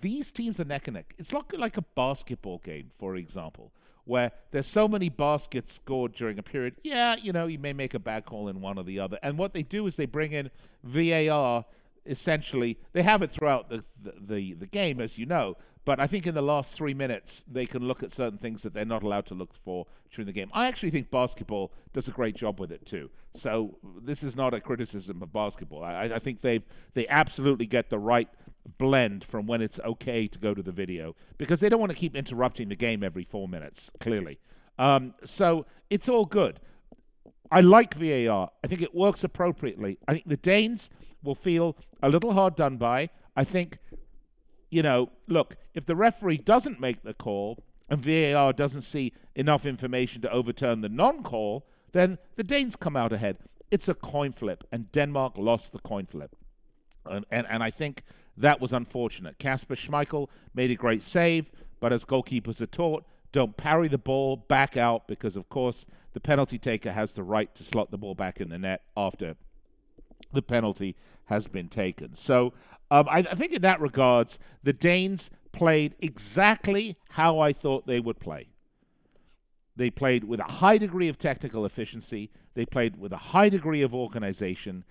these 0.00 0.32
teams 0.32 0.58
are 0.58 0.64
neck 0.64 0.88
and 0.88 0.96
neck. 0.96 1.14
It's 1.18 1.32
not 1.32 1.52
like 1.58 1.76
a 1.76 1.82
basketball 1.82 2.58
game, 2.58 2.90
for 2.98 3.16
example, 3.16 3.72
where 4.04 4.32
there's 4.50 4.66
so 4.66 4.88
many 4.88 5.08
baskets 5.08 5.74
scored 5.74 6.12
during 6.12 6.38
a 6.38 6.42
period. 6.42 6.74
Yeah, 6.82 7.16
you 7.16 7.32
know, 7.32 7.46
you 7.46 7.58
may 7.58 7.72
make 7.72 7.94
a 7.94 7.98
bad 7.98 8.24
call 8.24 8.48
in 8.48 8.60
one 8.60 8.78
or 8.78 8.84
the 8.84 8.98
other. 8.98 9.18
And 9.22 9.38
what 9.38 9.54
they 9.54 9.62
do 9.62 9.86
is 9.86 9.96
they 9.96 10.06
bring 10.06 10.32
in 10.32 10.50
VAR. 10.84 11.64
Essentially, 12.04 12.78
they 12.92 13.02
have 13.02 13.22
it 13.22 13.30
throughout 13.30 13.70
the, 13.70 13.84
the 14.02 14.14
the, 14.20 14.52
the 14.54 14.66
game, 14.66 15.00
as 15.00 15.16
you 15.18 15.26
know. 15.26 15.56
But 15.84 15.98
I 15.98 16.06
think 16.06 16.26
in 16.26 16.34
the 16.34 16.42
last 16.42 16.76
three 16.76 16.94
minutes, 16.94 17.44
they 17.50 17.66
can 17.66 17.82
look 17.82 18.02
at 18.02 18.12
certain 18.12 18.38
things 18.38 18.62
that 18.62 18.72
they're 18.72 18.84
not 18.84 19.02
allowed 19.02 19.26
to 19.26 19.34
look 19.34 19.52
for 19.64 19.86
during 20.12 20.26
the 20.26 20.32
game. 20.32 20.48
I 20.52 20.66
actually 20.68 20.90
think 20.90 21.10
basketball 21.10 21.72
does 21.92 22.06
a 22.06 22.12
great 22.12 22.36
job 22.36 22.60
with 22.60 22.70
it 22.70 22.86
too. 22.86 23.10
So 23.34 23.76
this 24.00 24.22
is 24.22 24.36
not 24.36 24.54
a 24.54 24.60
criticism 24.60 25.22
of 25.22 25.32
basketball. 25.32 25.82
I, 25.82 26.04
I 26.04 26.18
think 26.20 26.40
they've 26.40 26.64
they 26.94 27.08
absolutely 27.08 27.66
get 27.66 27.90
the 27.90 27.98
right 27.98 28.28
blend 28.78 29.24
from 29.24 29.46
when 29.46 29.60
it's 29.60 29.80
okay 29.80 30.26
to 30.26 30.38
go 30.38 30.54
to 30.54 30.62
the 30.62 30.72
video 30.72 31.14
because 31.38 31.60
they 31.60 31.68
don't 31.68 31.80
want 31.80 31.90
to 31.90 31.98
keep 31.98 32.16
interrupting 32.16 32.68
the 32.68 32.76
game 32.76 33.02
every 33.02 33.24
four 33.24 33.48
minutes, 33.48 33.90
clearly. 34.00 34.38
Um, 34.78 35.14
so 35.24 35.66
it's 35.90 36.08
all 36.08 36.24
good. 36.24 36.60
I 37.50 37.60
like 37.60 37.94
VAR. 37.94 38.50
I 38.64 38.66
think 38.66 38.80
it 38.80 38.94
works 38.94 39.24
appropriately. 39.24 39.98
I 40.08 40.14
think 40.14 40.28
the 40.28 40.38
Danes 40.38 40.88
will 41.22 41.34
feel 41.34 41.76
a 42.02 42.08
little 42.08 42.32
hard 42.32 42.56
done 42.56 42.78
by. 42.78 43.10
I 43.36 43.44
think, 43.44 43.78
you 44.70 44.82
know, 44.82 45.10
look, 45.28 45.56
if 45.74 45.84
the 45.84 45.94
referee 45.94 46.38
doesn't 46.38 46.80
make 46.80 47.02
the 47.02 47.14
call 47.14 47.62
and 47.90 48.00
VAR 48.00 48.52
doesn't 48.54 48.82
see 48.82 49.12
enough 49.34 49.66
information 49.66 50.22
to 50.22 50.32
overturn 50.32 50.80
the 50.80 50.88
non 50.88 51.22
call, 51.22 51.66
then 51.92 52.18
the 52.36 52.42
Danes 52.42 52.74
come 52.74 52.96
out 52.96 53.12
ahead. 53.12 53.36
It's 53.70 53.88
a 53.88 53.94
coin 53.94 54.32
flip, 54.32 54.64
and 54.72 54.90
Denmark 54.92 55.36
lost 55.36 55.72
the 55.72 55.78
coin 55.78 56.06
flip. 56.06 56.34
And, 57.04 57.24
and, 57.30 57.46
and 57.48 57.62
I 57.62 57.70
think 57.70 58.02
that 58.42 58.60
was 58.60 58.72
unfortunate. 58.72 59.38
Kasper 59.38 59.74
Schmeichel 59.74 60.28
made 60.54 60.70
a 60.70 60.76
great 60.76 61.02
save, 61.02 61.50
but 61.80 61.92
as 61.92 62.04
goalkeepers 62.04 62.60
are 62.60 62.66
taught, 62.66 63.04
don't 63.32 63.56
parry 63.56 63.88
the 63.88 63.98
ball 63.98 64.36
back 64.36 64.76
out 64.76 65.08
because, 65.08 65.36
of 65.36 65.48
course, 65.48 65.86
the 66.12 66.20
penalty 66.20 66.58
taker 66.58 66.92
has 66.92 67.12
the 67.12 67.22
right 67.22 67.54
to 67.54 67.64
slot 67.64 67.90
the 67.90 67.98
ball 67.98 68.14
back 68.14 68.40
in 68.40 68.50
the 68.50 68.58
net 68.58 68.82
after 68.96 69.36
the 70.32 70.42
penalty 70.42 70.96
has 71.26 71.48
been 71.48 71.68
taken. 71.68 72.14
So 72.14 72.52
um, 72.90 73.08
I, 73.08 73.18
I 73.18 73.34
think 73.34 73.52
in 73.52 73.62
that 73.62 73.80
regards, 73.80 74.38
the 74.62 74.72
Danes 74.72 75.30
played 75.52 75.94
exactly 76.00 76.96
how 77.10 77.38
I 77.38 77.52
thought 77.52 77.86
they 77.86 78.00
would 78.00 78.20
play. 78.20 78.48
They 79.76 79.90
played 79.90 80.24
with 80.24 80.40
a 80.40 80.44
high 80.44 80.78
degree 80.78 81.08
of 81.08 81.18
technical 81.18 81.64
efficiency. 81.64 82.30
They 82.54 82.66
played 82.66 82.96
with 82.96 83.12
a 83.12 83.16
high 83.16 83.48
degree 83.48 83.82
of 83.82 83.94
organization. 83.94 84.84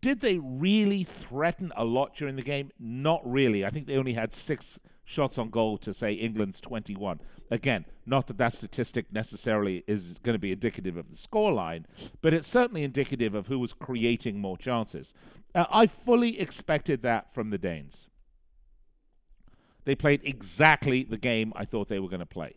Did 0.00 0.20
they 0.20 0.38
really 0.38 1.04
threaten 1.04 1.72
a 1.76 1.84
lot 1.84 2.16
during 2.16 2.36
the 2.36 2.42
game? 2.42 2.70
Not 2.78 3.20
really. 3.24 3.64
I 3.64 3.70
think 3.70 3.86
they 3.86 3.96
only 3.96 4.14
had 4.14 4.32
six 4.32 4.78
shots 5.04 5.38
on 5.38 5.50
goal 5.50 5.76
to 5.78 5.92
say 5.92 6.12
England's 6.12 6.60
21. 6.60 7.20
Again, 7.50 7.84
not 8.06 8.28
that 8.28 8.38
that 8.38 8.54
statistic 8.54 9.12
necessarily 9.12 9.82
is 9.86 10.18
going 10.22 10.34
to 10.34 10.38
be 10.38 10.52
indicative 10.52 10.96
of 10.96 11.10
the 11.10 11.16
scoreline, 11.16 11.84
but 12.22 12.32
it's 12.32 12.46
certainly 12.46 12.84
indicative 12.84 13.34
of 13.34 13.48
who 13.48 13.58
was 13.58 13.72
creating 13.72 14.40
more 14.40 14.56
chances. 14.56 15.12
Uh, 15.54 15.66
I 15.70 15.86
fully 15.88 16.40
expected 16.40 17.02
that 17.02 17.34
from 17.34 17.50
the 17.50 17.58
Danes. 17.58 18.08
They 19.84 19.96
played 19.96 20.20
exactly 20.24 21.02
the 21.02 21.18
game 21.18 21.52
I 21.56 21.64
thought 21.64 21.88
they 21.88 21.98
were 21.98 22.08
going 22.08 22.20
to 22.20 22.26
play. 22.26 22.54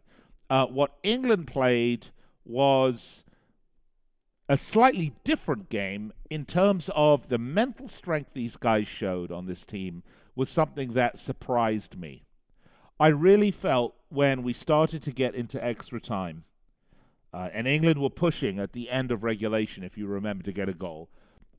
Uh, 0.50 0.68
what 0.68 0.98
England 1.02 1.48
played 1.48 2.08
was 2.46 3.24
a 4.53 4.57
slightly 4.57 5.12
different 5.24 5.67
game 5.67 6.13
in 6.29 6.45
terms 6.45 6.88
of 6.93 7.27
the 7.27 7.39
mental 7.39 7.88
strength 7.88 8.29
these 8.36 8.55
guys 8.55 8.88
showed 8.88 9.31
on 9.31 9.48
this 9.48 9.65
team 9.65 10.03
was 10.36 10.48
something 10.48 10.93
that 10.93 11.17
surprised 11.17 11.98
me. 11.98 12.24
I 13.00 13.07
really 13.07 13.50
felt 13.50 13.95
when 14.10 14.43
we 14.43 14.53
started 14.53 15.01
to 15.01 15.12
get 15.12 15.33
into 15.33 15.63
extra 15.65 16.00
time, 16.00 16.43
uh, 17.33 17.50
and 17.51 17.67
England 17.67 18.00
were 18.00 18.12
pushing 18.12 18.60
at 18.60 18.74
the 18.74 18.91
end 18.91 19.12
of 19.12 19.24
regulation, 19.24 19.83
if 19.83 19.98
you 19.98 20.05
remember, 20.05 20.43
to 20.43 20.51
get 20.51 20.69
a 20.69 20.74
goal. 20.75 21.10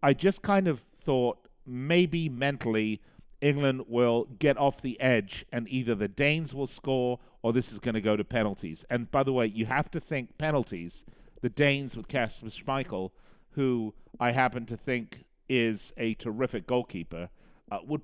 I 0.00 0.14
just 0.14 0.42
kind 0.42 0.68
of 0.68 0.78
thought 0.78 1.48
maybe 1.66 2.28
mentally 2.28 3.02
England 3.40 3.86
will 3.88 4.28
get 4.38 4.56
off 4.56 4.80
the 4.82 5.00
edge 5.00 5.44
and 5.50 5.68
either 5.68 5.96
the 5.96 6.06
Danes 6.06 6.54
will 6.54 6.68
score 6.68 7.18
or 7.42 7.52
this 7.52 7.72
is 7.72 7.80
going 7.80 7.96
to 7.96 8.00
go 8.00 8.16
to 8.16 8.22
penalties. 8.22 8.84
And 8.88 9.10
by 9.10 9.24
the 9.24 9.32
way, 9.32 9.46
you 9.46 9.66
have 9.66 9.90
to 9.90 9.98
think 9.98 10.38
penalties. 10.38 11.04
The 11.44 11.50
Danes 11.50 11.94
with 11.94 12.08
Kasper 12.08 12.46
Schmeichel, 12.46 13.10
who 13.50 13.92
I 14.18 14.30
happen 14.30 14.64
to 14.64 14.78
think 14.78 15.26
is 15.46 15.92
a 15.98 16.14
terrific 16.14 16.66
goalkeeper, 16.66 17.28
uh, 17.70 17.80
would 17.84 18.00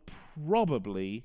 probably 0.46 1.24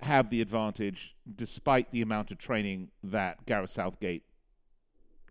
have 0.00 0.30
the 0.30 0.40
advantage 0.40 1.14
despite 1.36 1.90
the 1.90 2.00
amount 2.00 2.30
of 2.30 2.38
training 2.38 2.92
that 3.04 3.44
Gareth 3.44 3.68
Southgate 3.68 4.22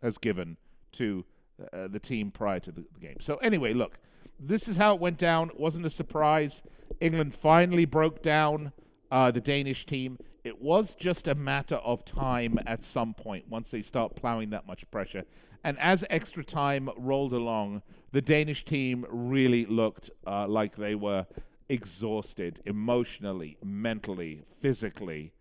has 0.04 0.20
given 0.20 0.56
to 0.92 1.26
uh, 1.74 1.88
the 1.88 2.00
team 2.00 2.30
prior 2.30 2.60
to 2.60 2.72
the, 2.72 2.86
the, 2.94 3.00
game. 3.00 3.18
So 3.20 3.38
anyway, 3.38 3.74
look, 3.74 3.98
this 4.40 4.68
is 4.68 4.78
how 4.78 4.94
it 4.94 5.02
went 5.02 5.18
down. 5.18 5.50
It 5.50 5.60
wasn't 5.60 5.88
a 5.88 5.90
surprise. 5.90 6.62
England 7.00 7.34
finally 7.34 7.86
broke 7.86 8.22
down 8.22 8.72
uh, 9.12 9.30
the 9.32 9.42
Danish 9.42 9.86
team. 9.86 10.18
It 10.44 10.60
was 10.60 10.96
just 10.96 11.28
a 11.28 11.36
matter 11.36 11.76
of 11.76 12.04
time 12.06 12.60
at 12.66 12.84
some 12.84 13.14
point 13.14 13.46
once 13.50 13.70
they 13.70 13.82
start 13.82 14.16
plowing 14.16 14.50
that 14.52 14.66
much 14.66 14.90
pressure. 14.90 15.24
And 15.64 15.78
as 15.78 16.04
extra 16.10 16.44
time 16.44 16.90
rolled 16.98 17.34
along, 17.34 17.84
the 18.12 18.22
Danish 18.22 18.66
team 18.66 19.06
really 19.10 19.66
looked 19.66 20.10
uh, 20.26 20.48
like 20.48 20.76
they 20.76 20.96
were 20.96 21.28
exhausted 21.70 22.62
emotionally, 22.66 23.58
mentally, 23.64 24.42
physically 24.60 25.34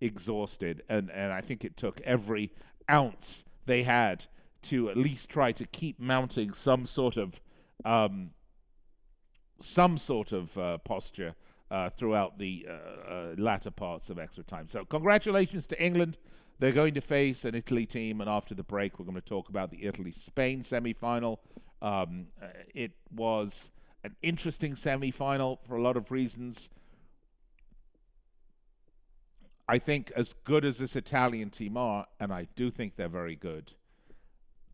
exhausted. 0.00 0.82
And, 0.88 1.10
and 1.10 1.32
I 1.32 1.40
think 1.40 1.64
it 1.64 1.76
took 1.76 2.00
every 2.00 2.50
ounce 2.90 3.44
they 3.66 3.84
had 3.84 4.26
to 4.62 4.90
at 4.90 4.96
least 4.96 5.30
try 5.30 5.52
to 5.52 5.64
keep 5.66 6.00
mounting 6.00 6.52
some 6.52 6.84
sort 6.84 7.16
of 7.16 7.40
um, 7.84 8.30
some 9.60 9.98
sort 9.98 10.32
of 10.32 10.56
uh, 10.58 10.78
posture 10.78 11.34
uh, 11.70 11.90
throughout 11.90 12.38
the 12.38 12.66
uh, 12.68 12.72
uh, 13.12 13.34
latter 13.36 13.70
parts 13.70 14.10
of 14.10 14.18
extra 14.18 14.44
time. 14.44 14.68
So 14.68 14.84
congratulations 14.84 15.66
to 15.68 15.82
England. 15.82 16.18
They're 16.58 16.72
going 16.72 16.94
to 16.94 17.00
face 17.00 17.44
an 17.44 17.54
Italy 17.54 17.86
team, 17.86 18.20
and 18.20 18.28
after 18.28 18.54
the 18.54 18.64
break, 18.64 18.98
we're 18.98 19.04
going 19.04 19.14
to 19.14 19.20
talk 19.20 19.48
about 19.48 19.70
the 19.70 19.84
Italy-Spain 19.84 20.62
semi-final. 20.62 21.40
Um, 21.80 22.26
uh, 22.42 22.46
it 22.74 22.92
was 23.12 23.70
an 24.02 24.16
interesting 24.22 24.74
semi 24.74 25.10
final 25.10 25.60
for 25.66 25.76
a 25.76 25.82
lot 25.82 25.96
of 25.96 26.10
reasons. 26.10 26.70
I 29.68 29.78
think, 29.78 30.10
as 30.16 30.32
good 30.44 30.64
as 30.64 30.78
this 30.78 30.96
Italian 30.96 31.50
team 31.50 31.76
are, 31.76 32.06
and 32.18 32.32
I 32.32 32.48
do 32.56 32.70
think 32.70 32.96
they're 32.96 33.08
very 33.08 33.36
good, 33.36 33.72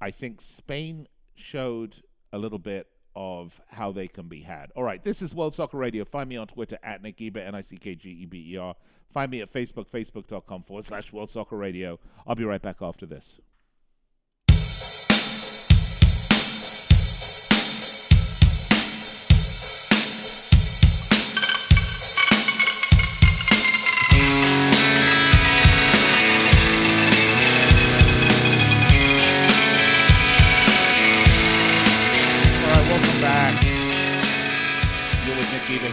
I 0.00 0.10
think 0.10 0.40
Spain 0.40 1.08
showed 1.34 1.96
a 2.32 2.38
little 2.38 2.60
bit 2.60 2.86
of 3.16 3.60
how 3.68 3.92
they 3.92 4.08
can 4.08 4.28
be 4.28 4.40
had. 4.40 4.70
All 4.74 4.82
right, 4.82 5.02
this 5.02 5.22
is 5.22 5.34
World 5.34 5.54
Soccer 5.54 5.76
Radio. 5.76 6.04
Find 6.04 6.28
me 6.28 6.36
on 6.36 6.46
Twitter 6.46 6.78
at 6.82 7.02
Nick 7.02 7.16
Geber, 7.16 7.40
N 7.40 7.54
I 7.54 7.60
C 7.60 7.76
K 7.76 7.94
G 7.94 8.10
E 8.10 8.26
B 8.26 8.52
E 8.52 8.56
R. 8.56 8.74
Find 9.12 9.30
me 9.30 9.40
at 9.40 9.52
Facebook, 9.52 9.88
facebook.com 9.88 10.62
forward 10.62 10.84
slash 10.84 11.12
World 11.12 11.30
Soccer 11.30 11.56
Radio. 11.56 12.00
I'll 12.26 12.34
be 12.34 12.44
right 12.44 12.62
back 12.62 12.82
after 12.82 13.06
this. 13.06 13.38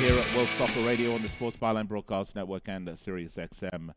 World 0.02 0.50
Soccer 0.58 0.80
Radio 0.80 1.14
on 1.14 1.22
the 1.22 1.28
Sports 1.28 1.58
Byline 1.58 1.88
Broadcast 1.88 2.36
Network 2.36 2.68
and 2.68 2.90
uh, 2.90 2.96
Sirius 2.96 3.36
XM. 3.36 3.92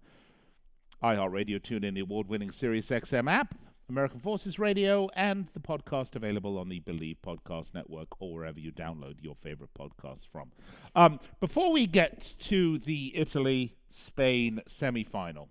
iHeartRadio, 1.02 1.62
tune 1.62 1.82
in 1.82 1.94
the 1.94 2.00
award 2.00 2.28
winning 2.28 2.50
Sirius 2.50 2.90
XM 2.90 3.30
app, 3.30 3.54
American 3.88 4.20
Forces 4.20 4.58
Radio, 4.58 5.08
and 5.16 5.48
the 5.54 5.60
podcast 5.60 6.14
available 6.14 6.58
on 6.58 6.68
the 6.68 6.80
Bleav 6.80 7.16
Podcast 7.26 7.72
Network 7.72 8.08
or 8.20 8.34
wherever 8.34 8.60
you 8.60 8.70
download 8.70 9.14
your 9.22 9.34
favorite 9.36 9.70
podcasts 9.72 10.28
from. 10.30 10.52
Um, 10.94 11.20
before 11.40 11.72
we 11.72 11.86
get 11.86 12.34
to 12.40 12.76
the 12.80 13.16
Italy 13.16 13.74
Spain 13.88 14.60
semi 14.66 15.04
final, 15.04 15.48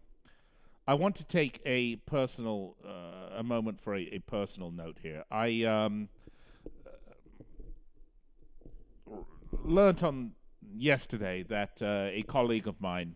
I 0.87 0.93
want 0.93 1.15
to 1.15 1.25
take 1.25 1.61
a 1.65 1.95
personal, 2.05 2.75
uh, 2.87 3.39
a 3.39 3.43
moment 3.43 3.81
for 3.81 3.95
a, 3.95 4.01
a, 4.01 4.19
personal 4.19 4.69
note 4.69 4.97
here. 5.01 5.23
I 5.31 5.63
um, 5.63 6.09
learned 9.63 10.03
on 10.03 10.33
yesterday 10.75 11.43
that 11.43 11.81
uh, 11.81 12.09
a 12.11 12.23
colleague 12.23 12.67
of 12.67 12.79
mine 12.81 13.15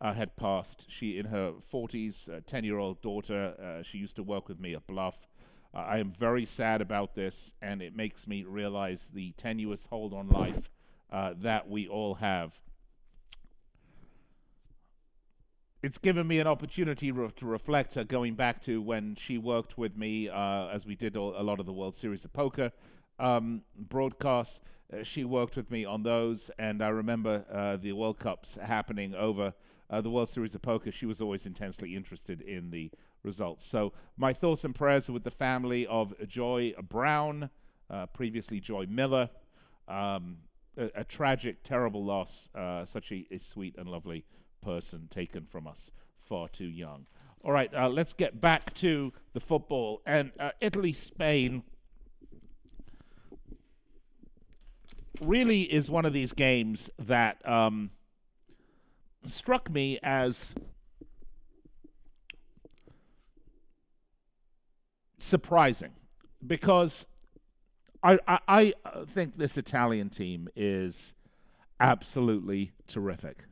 uh, 0.00 0.12
had 0.12 0.36
passed. 0.36 0.86
She, 0.88 1.18
in 1.18 1.26
her 1.26 1.52
40s, 1.72 2.28
a 2.28 2.40
10 2.40 2.64
year 2.64 2.78
old 2.78 3.00
daughter, 3.02 3.54
uh, 3.60 3.82
she 3.82 3.98
used 3.98 4.16
to 4.16 4.22
work 4.22 4.48
with 4.48 4.60
me 4.60 4.74
at 4.74 4.86
Bluff. 4.86 5.16
Uh, 5.74 5.78
I 5.78 5.98
am 5.98 6.12
very 6.12 6.44
sad 6.44 6.80
about 6.80 7.14
this, 7.14 7.54
and 7.62 7.82
it 7.82 7.96
makes 7.96 8.26
me 8.26 8.44
realize 8.44 9.08
the 9.12 9.32
tenuous 9.32 9.86
hold 9.86 10.12
on 10.12 10.28
life 10.28 10.70
uh, 11.10 11.34
that 11.38 11.68
we 11.68 11.88
all 11.88 12.14
have. 12.14 12.54
It's 15.82 15.98
given 15.98 16.26
me 16.26 16.40
an 16.40 16.46
opportunity 16.46 17.12
re- 17.12 17.30
to 17.36 17.46
reflect, 17.46 17.96
uh, 17.96 18.04
going 18.04 18.34
back 18.34 18.62
to 18.62 18.80
when 18.80 19.14
she 19.14 19.38
worked 19.38 19.78
with 19.78 19.96
me 19.96 20.28
as 20.28 20.84
we 20.84 20.96
did 20.96 21.16
all, 21.16 21.34
a 21.36 21.42
lot 21.42 21.60
of 21.60 21.66
the 21.66 21.72
World 21.72 21.94
Series 21.94 22.24
of 22.24 22.32
Poker 22.32 22.72
um, 23.18 23.62
broadcasts. 23.76 24.60
Uh, 24.92 25.02
she 25.02 25.24
worked 25.24 25.56
with 25.56 25.70
me 25.70 25.84
on 25.84 26.02
those, 26.02 26.50
and 26.58 26.82
I 26.82 26.88
remember 26.88 27.44
uh, 27.50 27.76
the 27.76 27.92
World 27.92 28.18
Cups 28.18 28.56
happening 28.62 29.14
over 29.14 29.52
uh, 29.90 30.00
the 30.00 30.10
World 30.10 30.28
Series 30.28 30.54
of 30.54 30.62
Poker. 30.62 30.92
She 30.92 31.06
was 31.06 31.20
always 31.20 31.46
intensely 31.46 31.94
interested 31.94 32.40
in 32.42 32.70
the 32.70 32.90
results. 33.22 33.66
So 33.66 33.92
my 34.16 34.32
thoughts 34.32 34.64
and 34.64 34.74
prayers 34.74 35.08
are 35.08 35.12
with 35.12 35.24
the 35.24 35.30
family 35.30 35.86
of 35.88 36.14
Joy 36.28 36.74
Brown, 36.88 37.50
uh, 37.90 38.06
previously 38.06 38.60
Joy 38.60 38.86
Miller. 38.88 39.28
Um, 39.88 40.38
a, 40.76 40.90
a, 40.96 41.04
tragic, 41.04 41.62
terrible 41.62 42.04
loss. 42.04 42.50
Uh, 42.54 42.84
such 42.84 43.12
a, 43.12 43.26
a, 43.30 43.38
sweet 43.38 43.76
and 43.78 43.88
lovely 43.88 44.24
person 44.62 45.08
taken 45.10 45.46
from 45.46 45.66
us 45.66 45.92
far 46.28 46.48
too 46.48 46.66
young. 46.66 47.06
All 47.44 47.52
right, 47.52 47.72
let's 47.88 48.12
get 48.12 48.40
back 48.40 48.74
to 48.74 49.12
the 49.32 49.38
football 49.38 50.02
and 50.06 50.32
Italy, 50.60 50.92
Spain. 50.92 51.62
Really 55.22 55.62
is 55.62 55.90
one 55.90 56.04
of 56.04 56.12
these 56.12 56.32
games 56.32 56.90
that 56.98 57.46
um, 57.48 57.90
struck 59.26 59.70
me 59.70 59.98
as 60.02 60.54
surprising 65.18 65.92
because 66.46 67.06
I, 68.02 68.18
I, 68.28 68.38
I 68.46 68.74
think 69.08 69.36
this 69.36 69.58
Italian 69.58 70.10
team 70.10 70.48
is 70.54 71.14
absolutely 71.80 72.72
terrific. 72.86 73.44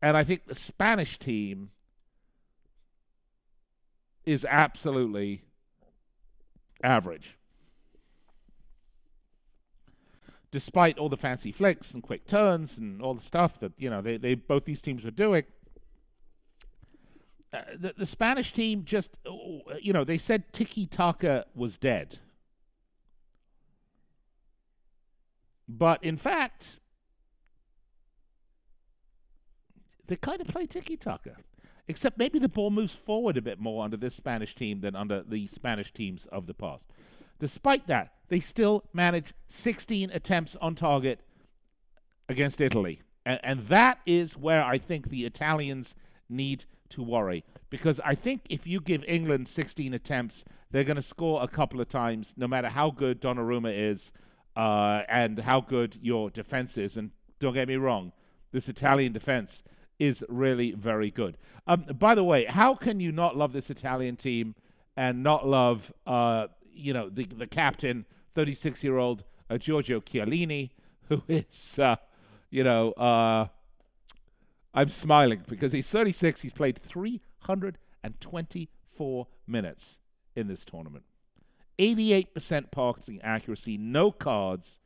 And 0.00 0.16
I 0.16 0.24
think 0.24 0.46
the 0.46 0.54
Spanish 0.54 1.18
team 1.18 1.70
is 4.24 4.44
absolutely 4.48 5.42
average. 6.82 7.36
Despite 10.52 10.98
all 10.98 11.08
the 11.08 11.16
fancy 11.16 11.50
flicks 11.50 11.94
and 11.94 12.02
quick 12.02 12.26
turns 12.26 12.78
and 12.78 13.02
all 13.02 13.14
the 13.14 13.22
stuff 13.22 13.58
that 13.58 13.72
you 13.78 13.90
know 13.90 14.00
they, 14.00 14.16
they 14.16 14.34
both 14.34 14.64
these 14.64 14.80
teams 14.80 15.02
were 15.02 15.10
doing, 15.10 15.42
uh, 17.52 17.60
the, 17.76 17.94
the 17.98 18.06
Spanish 18.06 18.52
team 18.52 18.82
just, 18.84 19.18
uh, 19.26 19.74
you 19.80 19.92
know, 19.92 20.04
they 20.04 20.16
said 20.16 20.50
tiki 20.52 20.86
taka 20.86 21.44
was 21.54 21.76
dead. 21.76 22.18
But 25.68 26.02
in 26.02 26.16
fact, 26.16 26.78
they 30.06 30.16
kind 30.16 30.40
of 30.40 30.48
play 30.48 30.66
tiki 30.66 30.96
taka. 30.96 31.36
Except 31.88 32.16
maybe 32.16 32.38
the 32.38 32.48
ball 32.48 32.70
moves 32.70 32.94
forward 32.94 33.36
a 33.36 33.42
bit 33.42 33.58
more 33.58 33.84
under 33.84 33.96
this 33.96 34.14
Spanish 34.14 34.54
team 34.54 34.80
than 34.80 34.96
under 34.96 35.22
the 35.22 35.46
Spanish 35.48 35.92
teams 35.92 36.26
of 36.26 36.46
the 36.46 36.54
past. 36.54 36.88
Despite 37.42 37.88
that, 37.88 38.12
they 38.28 38.38
still 38.38 38.84
manage 38.92 39.34
16 39.48 40.10
attempts 40.10 40.54
on 40.60 40.76
target 40.76 41.18
against 42.28 42.60
Italy. 42.60 43.02
And, 43.26 43.40
and 43.42 43.60
that 43.62 43.98
is 44.06 44.36
where 44.36 44.62
I 44.62 44.78
think 44.78 45.08
the 45.08 45.24
Italians 45.24 45.96
need 46.28 46.64
to 46.90 47.02
worry. 47.02 47.44
Because 47.68 47.98
I 48.04 48.14
think 48.14 48.42
if 48.48 48.64
you 48.64 48.80
give 48.80 49.02
England 49.08 49.48
16 49.48 49.92
attempts, 49.92 50.44
they're 50.70 50.84
going 50.84 50.94
to 50.94 51.02
score 51.02 51.42
a 51.42 51.48
couple 51.48 51.80
of 51.80 51.88
times, 51.88 52.32
no 52.36 52.46
matter 52.46 52.68
how 52.68 52.92
good 52.92 53.20
Donnarumma 53.20 53.76
is 53.76 54.12
uh, 54.54 55.02
and 55.08 55.36
how 55.40 55.60
good 55.60 55.98
your 56.00 56.30
defense 56.30 56.78
is. 56.78 56.96
And 56.96 57.10
don't 57.40 57.54
get 57.54 57.66
me 57.66 57.74
wrong, 57.74 58.12
this 58.52 58.68
Italian 58.68 59.12
defense 59.12 59.64
is 59.98 60.24
really 60.28 60.74
very 60.74 61.10
good. 61.10 61.38
Um, 61.66 61.86
by 61.98 62.14
the 62.14 62.22
way, 62.22 62.44
how 62.44 62.76
can 62.76 63.00
you 63.00 63.10
not 63.10 63.36
love 63.36 63.52
this 63.52 63.68
Italian 63.68 64.14
team 64.14 64.54
and 64.96 65.24
not 65.24 65.44
love, 65.44 65.92
uh, 66.06 66.46
you 66.74 66.92
know, 66.92 67.08
the 67.08 67.24
the 67.24 67.46
captain, 67.46 68.04
36 68.34 68.82
year 68.82 68.98
old 68.98 69.22
uh, 69.50 69.58
Giorgio 69.58 70.00
Chiellini, 70.00 70.70
who 71.08 71.22
is, 71.28 71.78
uh, 71.78 71.94
you 72.50 72.64
know, 72.64 72.90
uh, 72.92 73.46
I'm 74.74 74.88
smiling 74.88 75.42
because 75.48 75.72
he's 75.72 75.90
36. 75.90 76.40
He's 76.40 76.52
played 76.52 76.78
324 76.78 79.26
minutes 79.46 79.98
in 80.34 80.48
this 80.48 80.64
tournament. 80.64 81.04
88% 81.78 82.70
passing 82.70 83.20
accuracy, 83.22 83.76
no 83.76 84.10
cards. 84.10 84.80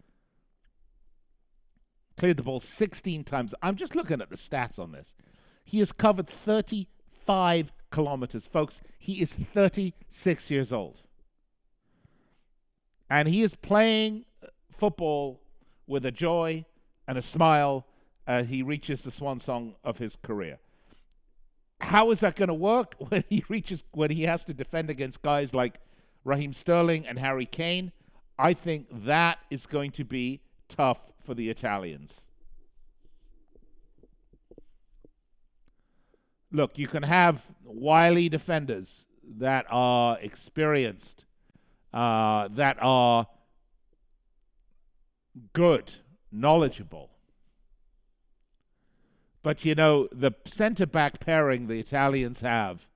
Cleared 2.16 2.38
the 2.38 2.42
ball 2.42 2.58
16 2.60 3.24
times. 3.24 3.54
I'm 3.62 3.76
just 3.76 3.94
looking 3.94 4.22
at 4.22 4.30
the 4.30 4.36
stats 4.36 4.78
on 4.78 4.92
this. 4.92 5.14
He 5.64 5.80
has 5.80 5.92
covered 5.92 6.28
35 6.28 7.72
kilometers. 7.90 8.46
Folks, 8.46 8.80
he 8.98 9.20
is 9.20 9.34
36 9.34 10.50
years 10.50 10.72
old. 10.72 11.02
And 13.08 13.28
he 13.28 13.42
is 13.42 13.54
playing 13.54 14.24
football 14.76 15.40
with 15.86 16.04
a 16.06 16.10
joy 16.10 16.64
and 17.06 17.16
a 17.16 17.22
smile 17.22 17.86
as 18.26 18.48
he 18.48 18.62
reaches 18.62 19.02
the 19.02 19.10
swan 19.10 19.38
song 19.38 19.74
of 19.84 19.98
his 19.98 20.16
career. 20.16 20.58
How 21.80 22.10
is 22.10 22.20
that 22.20 22.36
going 22.36 22.48
to 22.48 22.54
work 22.54 22.94
when 23.08 23.24
he 23.28 23.44
reaches 23.48 23.84
when 23.92 24.10
he 24.10 24.22
has 24.22 24.44
to 24.44 24.54
defend 24.54 24.90
against 24.90 25.22
guys 25.22 25.54
like 25.54 25.80
Raheem 26.24 26.52
Sterling 26.52 27.06
and 27.06 27.18
Harry 27.18 27.46
Kane? 27.46 27.92
I 28.38 28.52
think 28.52 28.86
that 29.04 29.38
is 29.50 29.66
going 29.66 29.92
to 29.92 30.04
be 30.04 30.40
tough 30.68 31.00
for 31.24 31.34
the 31.34 31.48
Italians. 31.48 32.26
Look, 36.52 36.78
you 36.78 36.86
can 36.86 37.02
have 37.02 37.42
wily 37.64 38.28
defenders 38.28 39.06
that 39.38 39.66
are 39.68 40.18
experienced, 40.20 41.24
uh, 41.96 42.48
that 42.48 42.76
are 42.82 43.26
good, 45.54 45.94
knowledgeable. 46.30 47.08
But 49.42 49.64
you 49.64 49.74
know, 49.74 50.06
the 50.12 50.32
center 50.46 50.84
back 50.84 51.20
pairing 51.20 51.68
the 51.68 51.78
Italians 51.78 52.42
have 52.42 52.86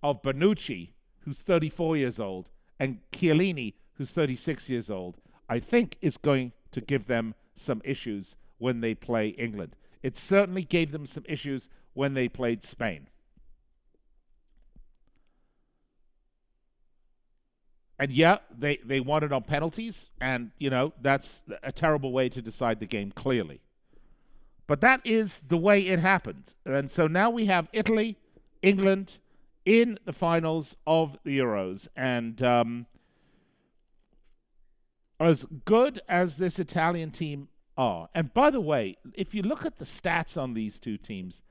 of 0.00 0.22
Bonucci, 0.22 0.90
who's 1.24 1.40
34 1.40 1.96
years 1.96 2.20
old, 2.20 2.50
and 2.78 3.00
Chiellini, 3.10 3.74
who's 3.94 4.12
36 4.12 4.70
years 4.70 4.88
old, 4.88 5.16
I 5.48 5.58
think 5.58 5.96
is 6.00 6.16
going 6.16 6.52
to 6.70 6.80
give 6.80 7.08
them 7.08 7.34
some 7.56 7.82
issues 7.84 8.36
when 8.58 8.80
they 8.80 8.94
play 8.94 9.28
England. 9.30 9.74
It 10.04 10.16
certainly 10.16 10.62
gave 10.62 10.92
them 10.92 11.04
some 11.04 11.24
issues 11.28 11.68
when 11.94 12.14
they 12.14 12.28
played 12.28 12.62
Spain. 12.62 13.08
And 18.00 18.10
yeah, 18.10 18.38
they, 18.58 18.78
they 18.82 18.98
won 18.98 19.22
it 19.22 19.30
on 19.30 19.42
penalties, 19.42 20.08
and, 20.22 20.50
you 20.58 20.70
know, 20.70 20.94
that's 21.02 21.42
a 21.62 21.70
terrible 21.70 22.12
way 22.12 22.30
to 22.30 22.40
decide 22.40 22.80
the 22.80 22.86
game, 22.86 23.12
clearly. 23.12 23.60
But 24.66 24.80
that 24.80 25.02
is 25.04 25.42
the 25.46 25.58
way 25.58 25.86
it 25.86 25.98
happened. 25.98 26.54
And 26.64 26.90
so 26.90 27.06
now 27.06 27.28
we 27.28 27.44
have 27.44 27.68
Italy, 27.74 28.16
England 28.62 29.18
in 29.66 29.98
the 30.06 30.14
finals 30.14 30.76
of 30.86 31.18
the 31.24 31.40
Euros. 31.40 31.88
And 31.94 32.42
um, 32.42 32.86
as 35.18 35.44
good 35.66 36.00
as 36.08 36.36
this 36.36 36.58
Italian 36.58 37.10
team 37.10 37.48
are, 37.76 38.08
and 38.14 38.32
by 38.32 38.48
the 38.48 38.62
way, 38.62 38.96
if 39.12 39.34
you 39.34 39.42
look 39.42 39.66
at 39.66 39.76
the 39.76 39.84
stats 39.84 40.40
on 40.40 40.54
these 40.54 40.78
two 40.78 40.96
teams, 40.96 41.42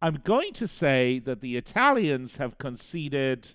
I'm 0.00 0.22
going 0.24 0.54
to 0.54 0.66
say 0.66 1.18
that 1.26 1.42
the 1.42 1.58
Italians 1.58 2.36
have 2.36 2.56
conceded. 2.56 3.54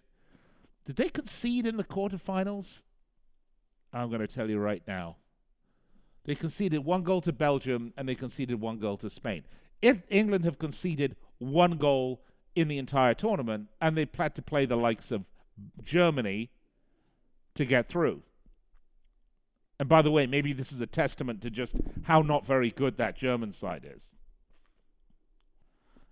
Did 0.85 0.97
they 0.97 1.09
concede 1.09 1.65
in 1.65 1.77
the 1.77 1.83
quarterfinals? 1.83 2.83
I'm 3.93 4.09
going 4.09 4.21
to 4.21 4.27
tell 4.27 4.49
you 4.49 4.59
right 4.59 4.83
now. 4.87 5.17
They 6.25 6.35
conceded 6.35 6.83
one 6.83 7.03
goal 7.03 7.21
to 7.21 7.31
Belgium 7.31 7.93
and 7.97 8.07
they 8.07 8.15
conceded 8.15 8.59
one 8.59 8.79
goal 8.79 8.97
to 8.97 9.09
Spain. 9.09 9.43
If 9.81 10.01
England 10.09 10.45
have 10.45 10.57
conceded 10.57 11.15
one 11.39 11.77
goal 11.77 12.21
in 12.55 12.67
the 12.67 12.77
entire 12.77 13.13
tournament 13.13 13.67
and 13.81 13.97
they 13.97 14.07
had 14.17 14.35
to 14.35 14.41
play 14.41 14.65
the 14.65 14.75
likes 14.75 15.11
of 15.11 15.25
Germany 15.83 16.49
to 17.55 17.65
get 17.65 17.87
through. 17.87 18.23
And 19.79 19.89
by 19.89 20.01
the 20.01 20.11
way, 20.11 20.27
maybe 20.27 20.53
this 20.53 20.71
is 20.71 20.81
a 20.81 20.87
testament 20.87 21.41
to 21.41 21.49
just 21.49 21.75
how 22.03 22.21
not 22.21 22.45
very 22.45 22.71
good 22.71 22.97
that 22.97 23.17
German 23.17 23.51
side 23.51 23.85
is. 23.93 24.15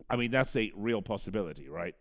I 0.10 0.17
mean, 0.17 0.31
that's 0.31 0.55
a 0.57 0.71
real 0.75 1.01
possibility, 1.01 1.69
right? 1.69 1.95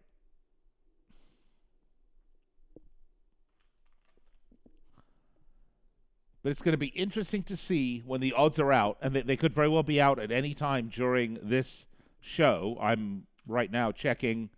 But 6.43 6.51
it's 6.51 6.63
going 6.63 6.73
to 6.73 6.79
be 6.79 6.87
interesting 6.87 7.43
to 7.45 7.57
see 7.57 8.03
when 8.07 8.21
the 8.21 8.33
odds 8.33 8.59
are 8.59 8.73
out, 8.73 8.97
and 9.03 9.15
they, 9.15 9.23
they 9.23 9.37
could 9.37 9.55
very 9.55 9.69
well 9.69 9.83
be 9.83 10.01
out 10.01 10.19
at 10.19 10.31
any 10.31 10.55
time 10.55 10.89
during 10.89 11.39
this 11.43 11.87
show. 12.21 12.79
I'm 12.81 13.27
right 13.47 13.71
now 13.71 13.93
checking 13.93 14.49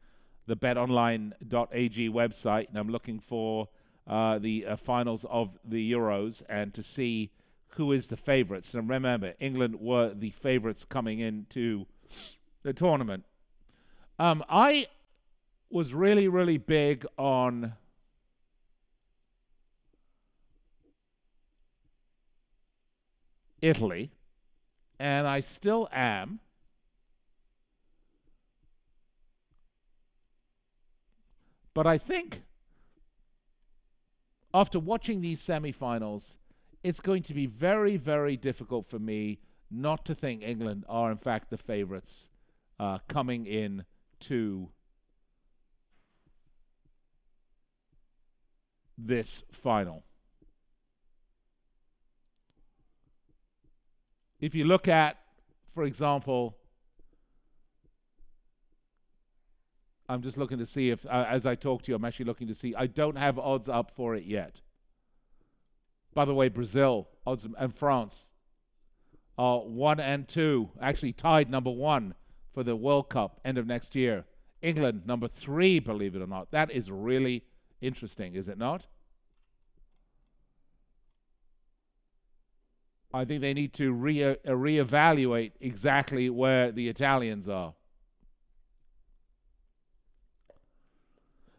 the 0.47 0.57
betonline.ag 0.57 2.09
website, 2.11 2.69
and 2.69 2.79
I'm 2.79 2.89
looking 2.89 3.19
for 3.19 3.69
uh, 4.07 4.39
the 4.39 4.67
uh, 4.67 4.77
finals 4.77 5.25
of 5.29 5.59
the 5.65 5.93
Euros 5.93 6.43
and 6.49 6.73
to 6.75 6.83
see 6.83 7.31
who 7.69 7.93
is 7.93 8.07
the 8.07 8.17
favorites. 8.17 8.75
And 8.75 8.89
remember, 8.89 9.35
England 9.41 9.77
were 9.77 10.13
the 10.15 10.31
favorites 10.31 10.85
coming 10.85 11.21
into 11.21 11.87
the 12.63 12.73
tournament. 12.73 13.25
Um, 14.19 14.45
I 14.49 14.87
was 15.71 15.95
really, 15.95 16.29
really 16.29 16.59
big 16.59 17.07
on 17.17 17.73
Italy, 23.63 24.11
and 24.99 25.27
I 25.27 25.41
still 25.41 25.89
am. 25.93 26.41
But 31.73 31.87
I 31.87 31.97
think 31.97 32.43
after 34.53 34.79
watching 34.79 35.23
these 35.23 35.41
semifinals, 35.41 36.37
it's 36.83 37.01
going 37.01 37.23
to 37.23 37.35
be 37.35 37.47
very, 37.47 37.97
very 37.97 38.37
difficult 38.37 38.87
for 38.87 38.99
me 38.99 39.39
not 39.71 40.05
to 40.05 40.15
think 40.15 40.43
England 40.43 40.85
are, 40.89 41.11
in 41.11 41.17
fact, 41.17 41.49
the 41.49 41.57
favorites 41.57 42.29
uh, 42.79 42.99
coming 43.09 43.47
in 43.47 43.85
to 44.21 44.69
this 48.99 49.43
final. 49.51 50.05
If 54.43 54.57
you 54.57 54.65
look 54.65 54.89
at, 54.89 55.19
for 55.73 55.85
example, 55.85 56.59
I'm 60.09 60.21
just 60.21 60.37
looking 60.37 60.59
to 60.59 60.67
see 60.67 60.91
if, 60.91 61.07
uh, 61.07 61.27
as 61.29 61.47
I 61.47 61.55
talk 61.55 61.83
to 61.83 61.93
you, 61.93 61.97
I'm 61.97 62.05
actually 62.05 62.27
looking 62.27 62.49
to 62.49 62.55
see. 62.55 62.75
I 62.75 62.89
don't 62.89 63.17
have 63.17 63.39
odds 63.39 63.69
up 63.69 63.93
for 63.93 64.17
it 64.17 64.25
yet. 64.25 64.61
By 66.13 66.25
the 66.25 66.35
way, 66.35 66.49
Brazil 66.49 67.09
odds 67.25 67.47
and 67.57 67.73
France 67.73 68.33
are 69.39 69.61
one 69.61 70.01
and 70.01 70.27
two, 70.27 70.71
actually 70.81 71.13
tied 71.13 71.49
number 71.49 71.71
one 71.71 72.13
for 72.53 72.65
the 72.65 72.75
World 72.75 73.09
Cup 73.11 73.41
end 73.45 73.59
of 73.59 73.67
next 73.69 73.95
year. 73.95 74.25
England 74.61 75.03
number 75.07 75.29
three, 75.29 75.79
believe 75.79 76.17
it 76.17 76.21
or 76.21 76.27
not. 76.27 76.51
That 76.51 76.73
is 76.73 76.91
really 76.91 77.45
interesting, 77.81 78.35
is 78.35 78.49
it 78.49 78.59
not? 78.59 78.89
I 83.15 83.25
think 83.25 83.41
they 83.41 83.55
need 83.55 83.73
to 83.75 83.93
re- 83.93 84.25
uh, 84.25 84.37
reevaluate 84.47 85.53
exactly 85.61 86.31
where 86.31 86.73
the 86.73 86.89
Italians 86.89 87.49
are. 87.49 87.75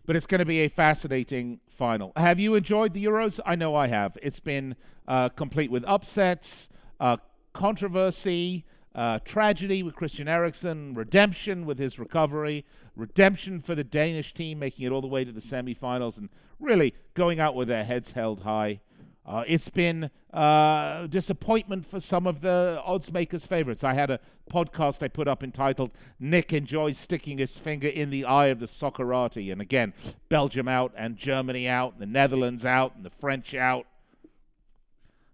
but 0.06 0.16
it's 0.16 0.26
going 0.26 0.40
to 0.40 0.46
be 0.46 0.60
a 0.60 0.68
fascinating 0.68 1.60
final. 1.70 2.12
Have 2.16 2.40
you 2.40 2.56
enjoyed 2.56 2.94
the 2.94 3.04
Euros? 3.06 3.40
I 3.46 3.56
know 3.56 3.76
I 3.76 3.88
have. 3.88 4.18
It's 4.22 4.40
been 4.40 4.76
uh, 5.08 5.30
complete 5.30 5.72
with 5.72 5.84
upsets, 5.86 6.70
uh, 7.00 7.18
controversy, 7.54 8.66
uh, 8.96 9.20
tragedy 9.26 9.82
with 9.82 9.96
Christian 9.96 10.28
Eriksen, 10.28 10.94
redemption 10.94 11.66
with 11.66 11.80
his 11.80 11.98
recovery, 11.98 12.66
redemption 12.96 13.60
for 13.60 13.76
the 13.76 13.84
Danish 13.84 14.34
team 14.34 14.60
making 14.60 14.86
it 14.86 14.92
all 14.92 15.02
the 15.02 15.08
way 15.08 15.24
to 15.24 15.32
the 15.32 15.42
semifinals, 15.42 16.18
and 16.18 16.30
really 16.60 16.94
going 17.14 17.40
out 17.40 17.56
with 17.56 17.68
their 17.68 17.84
heads 17.84 18.12
held 18.12 18.42
high. 18.42 18.80
Uh, 19.26 19.44
it's 19.48 19.70
been 19.70 20.12
uh, 20.34 21.08
disappointment 21.08 21.86
for 21.86 22.00
some 22.00 22.28
of 22.28 22.42
the 22.42 22.82
odds 22.84 23.12
makers' 23.12 23.46
favorites. 23.46 23.84
I 23.84 23.94
had 23.94 24.10
a 24.10 24.20
podcast 24.52 25.02
I 25.02 25.08
put 25.08 25.30
up 25.30 25.44
entitled 25.44 25.92
"Nick 26.20 26.52
enjoys 26.52 26.98
sticking 26.98 27.38
his 27.38 27.56
finger 27.56 27.88
in 27.88 28.10
the 28.10 28.26
eye 28.26 28.48
of 28.48 28.60
the 28.60 28.66
Soccerati," 28.66 29.52
and 29.52 29.62
again, 29.62 29.94
Belgium 30.28 30.68
out 30.68 30.92
and 30.98 31.16
Germany 31.16 31.70
out, 31.70 31.94
and 31.94 32.02
the 32.02 32.06
Netherlands 32.06 32.66
out, 32.66 32.96
and 32.96 33.06
the 33.06 33.10
French 33.10 33.56
out, 33.56 33.88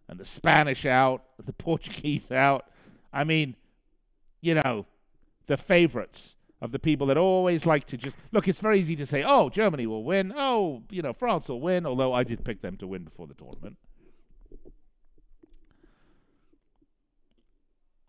and 0.08 0.19
the 0.19 0.25
Spanish 0.25 0.86
out, 0.86 1.23
and 1.39 1.47
the 1.47 1.54
Portuguese 1.69 2.32
out. 2.32 2.67
I 3.12 3.23
mean, 3.23 3.56
you 4.41 4.54
know, 4.54 4.86
the 5.47 5.58
favorites 5.58 6.36
of 6.62 6.72
the 6.72 6.80
people 6.80 7.08
that 7.08 7.17
always 7.17 7.65
like 7.65 7.86
to 7.88 7.98
just 7.98 8.17
look. 8.32 8.48
It's 8.48 8.60
very 8.60 8.80
easy 8.80 8.95
to 8.98 9.06
say, 9.06 9.24
"Oh, 9.26 9.50
Germany 9.50 9.88
will 9.88 10.04
win." 10.04 10.34
Oh, 10.36 10.84
you 10.89 11.02
know, 11.02 11.13
France 11.13 11.50
will 11.50 11.62
win. 11.62 11.86
Although 11.86 12.13
I 12.13 12.24
did 12.24 12.43
pick 12.43 12.62
them 12.62 12.78
to 12.78 12.88
win 12.88 13.04
before 13.04 13.28
the 13.28 13.34
tournament. 13.34 13.78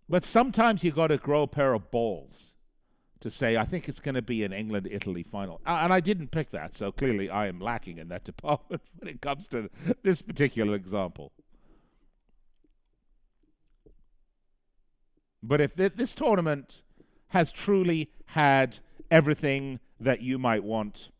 But 0.09 0.25
sometimes 0.25 0.83
you 0.83 0.91
got 0.91 1.07
to 1.07 1.19
grow 1.19 1.43
a 1.43 1.47
pair 1.47 1.73
of 1.73 1.93
balls 1.93 2.55
to 3.21 3.31
say, 3.31 3.57
I 3.57 3.65
think 3.65 3.89
it's 3.89 4.01
going 4.01 4.17
to 4.17 4.23
be 4.23 4.43
an 4.43 4.53
England 4.53 4.89
Italy 4.91 5.23
final. 5.23 5.61
And 5.65 5.93
I 5.93 6.01
didn't 6.01 6.33
pick 6.33 6.51
that, 6.51 6.75
so 6.75 6.91
clearly 6.91 7.31
I 7.31 7.47
am 7.47 7.61
lacking 7.61 7.99
in 7.99 8.09
that 8.09 8.25
department 8.33 8.83
when 8.99 9.09
it 9.09 9.21
comes 9.21 9.47
to 9.49 9.71
this 10.03 10.21
particular 10.21 10.75
example. 10.75 11.33
But 15.43 15.61
if 15.61 15.77
th- 15.77 15.95
this 15.95 16.15
tournament 16.15 16.83
has 17.31 17.51
truly 17.51 18.11
had 18.27 18.79
everything 19.11 19.81
that 19.99 20.21
you 20.21 20.39
might 20.39 20.63
want 20.63 21.11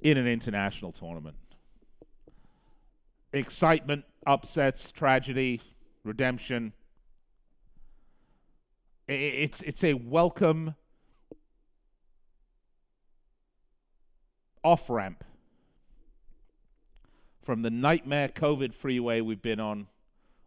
in 0.00 0.16
an 0.16 0.26
international 0.26 0.92
tournament 0.92 1.36
excitement, 3.32 4.04
upsets, 4.26 4.90
tragedy, 4.90 5.60
redemption. 6.04 6.72
It's 9.08 9.60
it's 9.62 9.82
a 9.82 9.94
welcome 9.94 10.74
off 14.62 14.90
ramp 14.90 15.24
from 17.42 17.62
the 17.62 17.70
nightmare 17.70 18.28
COVID 18.28 18.74
freeway 18.74 19.20
we've 19.20 19.42
been 19.42 19.58
on. 19.58 19.88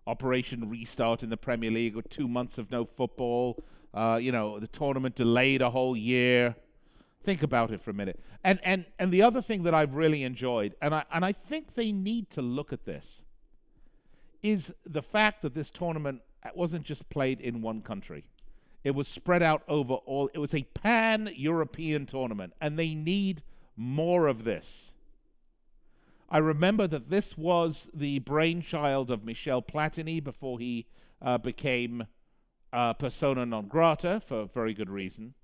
Operation 0.07 0.69
Restart 0.69 1.23
in 1.23 1.29
the 1.29 1.37
Premier 1.37 1.71
League 1.71 1.95
with 1.95 2.09
two 2.09 2.27
months 2.27 2.57
of 2.57 2.69
no 2.71 2.85
football. 2.85 3.63
Uh, 3.93 4.19
you 4.21 4.31
know, 4.31 4.59
the 4.59 4.67
tournament 4.67 5.15
delayed 5.15 5.61
a 5.61 5.69
whole 5.69 5.95
year. 5.95 6.55
Think 7.23 7.43
about 7.43 7.71
it 7.71 7.81
for 7.81 7.91
a 7.91 7.93
minute. 7.93 8.19
And 8.43 8.59
and 8.63 8.85
and 8.99 9.11
the 9.11 9.21
other 9.21 9.41
thing 9.41 9.63
that 9.63 9.73
I've 9.73 9.95
really 9.95 10.23
enjoyed, 10.23 10.75
and 10.81 10.93
I 10.93 11.05
and 11.13 11.23
I 11.23 11.31
think 11.31 11.75
they 11.75 11.91
need 11.91 12.29
to 12.31 12.41
look 12.41 12.73
at 12.73 12.85
this, 12.85 13.23
is 14.41 14.73
the 14.85 15.01
fact 15.01 15.41
that 15.43 15.53
this 15.53 15.69
tournament 15.69 16.21
wasn't 16.53 16.83
just 16.83 17.09
played 17.09 17.39
in 17.39 17.61
one 17.61 17.81
country. 17.81 18.25
It 18.83 18.91
was 18.91 19.07
spread 19.07 19.41
out 19.41 19.63
over 19.69 19.93
all. 19.93 20.29
It 20.33 20.39
was 20.39 20.53
a 20.53 20.63
pan 20.63 21.29
European 21.33 22.05
tournament, 22.05 22.53
and 22.59 22.77
they 22.77 22.93
need 22.93 23.41
more 23.77 24.27
of 24.27 24.43
this. 24.43 24.93
I 26.34 26.39
remember 26.39 26.88
that 26.88 27.12
this 27.12 27.38
was 27.38 27.91
the 27.93 28.17
brainchild 28.19 29.12
of 29.12 29.24
Michel 29.24 29.62
Platini 29.62 30.22
before 30.22 30.58
he 30.58 30.88
uh, 31.22 31.38
became 31.38 32.08
uh, 32.74 32.93
persona 32.93 33.46
non 33.46 33.67
grata 33.67 34.19
for 34.19 34.46
very 34.46 34.74
good 34.74 34.89
reason. 34.89 35.36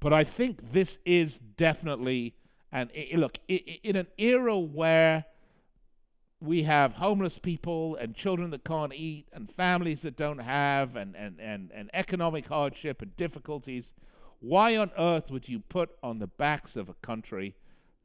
But 0.00 0.14
I 0.14 0.24
think 0.24 0.72
this 0.72 0.98
is 1.04 1.38
definitely 1.38 2.34
and 2.72 2.90
look, 3.14 3.38
in 3.48 3.96
an 3.96 4.06
era 4.16 4.58
where 4.58 5.26
we 6.40 6.62
have 6.62 6.94
homeless 6.94 7.38
people 7.38 7.96
and 7.96 8.14
children 8.14 8.50
that 8.50 8.64
can't 8.64 8.94
eat 8.94 9.26
and 9.34 9.50
families 9.50 10.02
that 10.02 10.16
don't 10.16 10.38
have 10.38 10.96
and, 10.96 11.14
and, 11.16 11.38
and, 11.38 11.70
and 11.74 11.90
economic 11.92 12.46
hardship 12.46 13.02
and 13.02 13.14
difficulties, 13.16 13.92
why 14.40 14.76
on 14.76 14.90
earth 14.96 15.30
would 15.30 15.48
you 15.48 15.58
put 15.58 15.90
on 16.02 16.18
the 16.18 16.26
backs 16.26 16.76
of 16.76 16.88
a 16.88 16.94
country, 16.94 17.54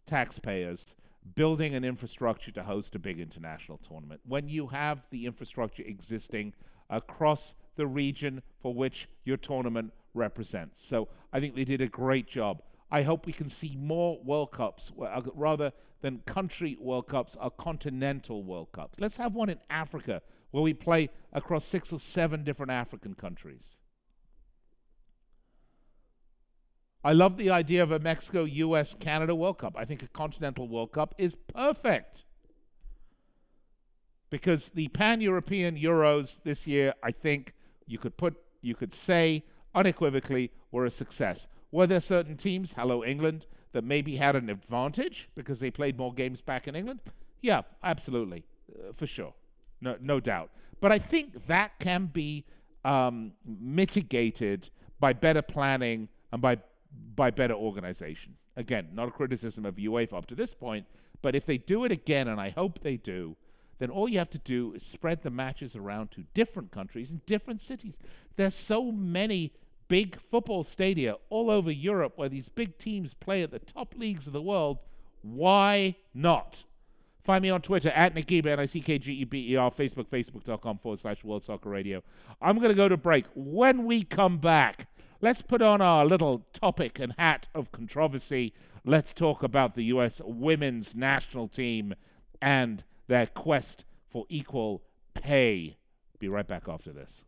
taxpayers, 0.07 0.95
building 1.35 1.75
an 1.75 1.85
infrastructure 1.85 2.51
to 2.51 2.63
host 2.63 2.95
a 2.95 2.99
big 2.99 3.19
international 3.19 3.77
tournament 3.77 4.19
when 4.25 4.49
you 4.49 4.67
have 4.67 5.05
the 5.11 5.25
infrastructure 5.25 5.83
existing 5.83 6.53
across 6.89 7.53
the 7.75 7.87
region 7.87 8.41
for 8.61 8.73
which 8.73 9.07
your 9.25 9.37
tournament 9.37 9.93
represents? 10.13 10.83
So 10.83 11.07
I 11.31 11.39
think 11.39 11.55
they 11.55 11.65
did 11.65 11.81
a 11.81 11.87
great 11.87 12.27
job. 12.27 12.61
I 12.91 13.03
hope 13.03 13.25
we 13.25 13.33
can 13.33 13.49
see 13.49 13.75
more 13.75 14.19
World 14.23 14.51
Cups, 14.51 14.91
uh, 15.01 15.21
rather 15.35 15.71
than 16.01 16.19
country 16.25 16.77
World 16.79 17.07
Cups, 17.07 17.37
or 17.39 17.51
continental 17.51 18.43
World 18.43 18.71
Cups. 18.71 18.99
Let's 18.99 19.17
have 19.17 19.33
one 19.33 19.49
in 19.49 19.59
Africa 19.69 20.21
where 20.51 20.63
we 20.63 20.73
play 20.73 21.09
across 21.31 21.65
six 21.65 21.91
or 21.91 21.99
seven 21.99 22.43
different 22.43 22.71
African 22.71 23.15
countries. 23.15 23.79
I 27.05 27.11
love 27.11 27.37
the 27.37 27.49
idea 27.49 27.83
of 27.83 27.91
a 27.91 27.99
Mexico, 27.99 28.45
US, 28.45 28.95
Canada 28.95 29.35
World 29.35 29.57
Cup. 29.57 29.75
I 29.77 29.83
think 29.83 30.03
a 30.03 30.07
continental 30.07 30.67
World 30.69 30.93
Cup 30.93 31.13
is 31.17 31.35
perfect. 31.35 32.23
Because 34.29 34.69
the 34.69 34.87
pan 34.87 35.19
European 35.19 35.77
Euros 35.77 36.41
this 36.43 36.65
year, 36.65 36.93
I 37.03 37.11
think 37.11 37.53
you 37.87 37.97
could 37.97 38.15
put, 38.15 38.35
you 38.61 38.73
could 38.73 38.93
say 38.93 39.43
unequivocally, 39.75 40.49
were 40.71 40.85
a 40.85 40.89
success. 40.89 41.47
Were 41.71 41.87
there 41.87 41.99
certain 41.99 42.37
teams, 42.37 42.71
hello 42.71 43.03
England, 43.03 43.47
that 43.73 43.83
maybe 43.83 44.15
had 44.15 44.35
an 44.35 44.49
advantage 44.49 45.29
because 45.35 45.59
they 45.59 45.71
played 45.71 45.97
more 45.97 46.13
games 46.13 46.39
back 46.39 46.67
in 46.67 46.75
England? 46.75 47.01
Yeah, 47.41 47.63
absolutely, 47.83 48.43
uh, 48.71 48.93
for 48.95 49.07
sure, 49.07 49.33
no, 49.81 49.97
no 49.99 50.19
doubt. 50.19 50.51
But 50.79 50.91
I 50.91 50.99
think 50.99 51.47
that 51.47 51.77
can 51.79 52.05
be 52.05 52.45
um, 52.85 53.33
mitigated 53.45 54.69
by 54.99 55.13
better 55.13 55.41
planning 55.41 56.07
and 56.31 56.41
by 56.41 56.57
by 57.15 57.31
better 57.31 57.53
organization. 57.53 58.35
Again, 58.55 58.89
not 58.93 59.07
a 59.07 59.11
criticism 59.11 59.65
of 59.65 59.75
UEFA 59.75 60.13
up 60.13 60.25
to 60.27 60.35
this 60.35 60.53
point, 60.53 60.85
but 61.21 61.35
if 61.35 61.45
they 61.45 61.57
do 61.57 61.85
it 61.85 61.91
again, 61.91 62.27
and 62.27 62.39
I 62.39 62.49
hope 62.49 62.79
they 62.79 62.97
do, 62.97 63.35
then 63.79 63.89
all 63.89 64.07
you 64.07 64.19
have 64.19 64.29
to 64.31 64.39
do 64.39 64.73
is 64.73 64.83
spread 64.83 65.21
the 65.23 65.29
matches 65.29 65.75
around 65.75 66.11
to 66.11 66.23
different 66.33 66.71
countries 66.71 67.11
and 67.11 67.25
different 67.25 67.61
cities. 67.61 67.97
There's 68.35 68.55
so 68.55 68.91
many 68.91 69.53
big 69.87 70.19
football 70.19 70.63
stadia 70.63 71.15
all 71.29 71.49
over 71.49 71.71
Europe 71.71 72.13
where 72.15 72.29
these 72.29 72.49
big 72.49 72.77
teams 72.77 73.13
play 73.13 73.43
at 73.43 73.51
the 73.51 73.59
top 73.59 73.93
leagues 73.97 74.27
of 74.27 74.33
the 74.33 74.41
world, 74.41 74.79
why 75.21 75.95
not? 76.13 76.63
Find 77.23 77.41
me 77.41 77.49
on 77.49 77.61
Twitter 77.61 77.89
at 77.89 78.13
Geber, 78.27 78.49
N-I-C-K-G-E-B-E-R, 78.49 79.71
Facebook, 79.71 80.07
Facebook.com 80.07 80.77
forward 80.79 80.99
slash 80.99 81.23
World 81.23 81.43
Soccer 81.43 81.69
Radio. 81.69 82.03
I'm 82.41 82.57
going 82.57 82.69
to 82.69 82.75
go 82.75 82.89
to 82.89 82.97
break. 82.97 83.25
When 83.33 83.85
we 83.85 84.03
come 84.03 84.37
back, 84.39 84.87
let's 85.23 85.41
put 85.41 85.61
on 85.61 85.79
our 85.81 86.05
little 86.05 86.45
topic 86.51 86.99
and 86.99 87.15
hat 87.17 87.47
of 87.55 87.71
controversy. 87.71 88.53
Let's 88.83 89.13
talk 89.13 89.41
about 89.41 89.73
the 89.73 89.85
U.S. 89.85 90.21
women's 90.25 90.97
national 90.97 91.47
team 91.47 91.93
and 92.41 92.83
their 93.07 93.27
quest 93.27 93.85
for 94.09 94.25
equal 94.27 94.83
pay. 95.13 95.77
Be 96.19 96.27
right 96.27 96.45
back 96.45 96.67
after 96.67 96.91
this. 96.91 97.23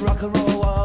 rock 0.00 0.22
and 0.22 0.36
roll. 0.36 0.83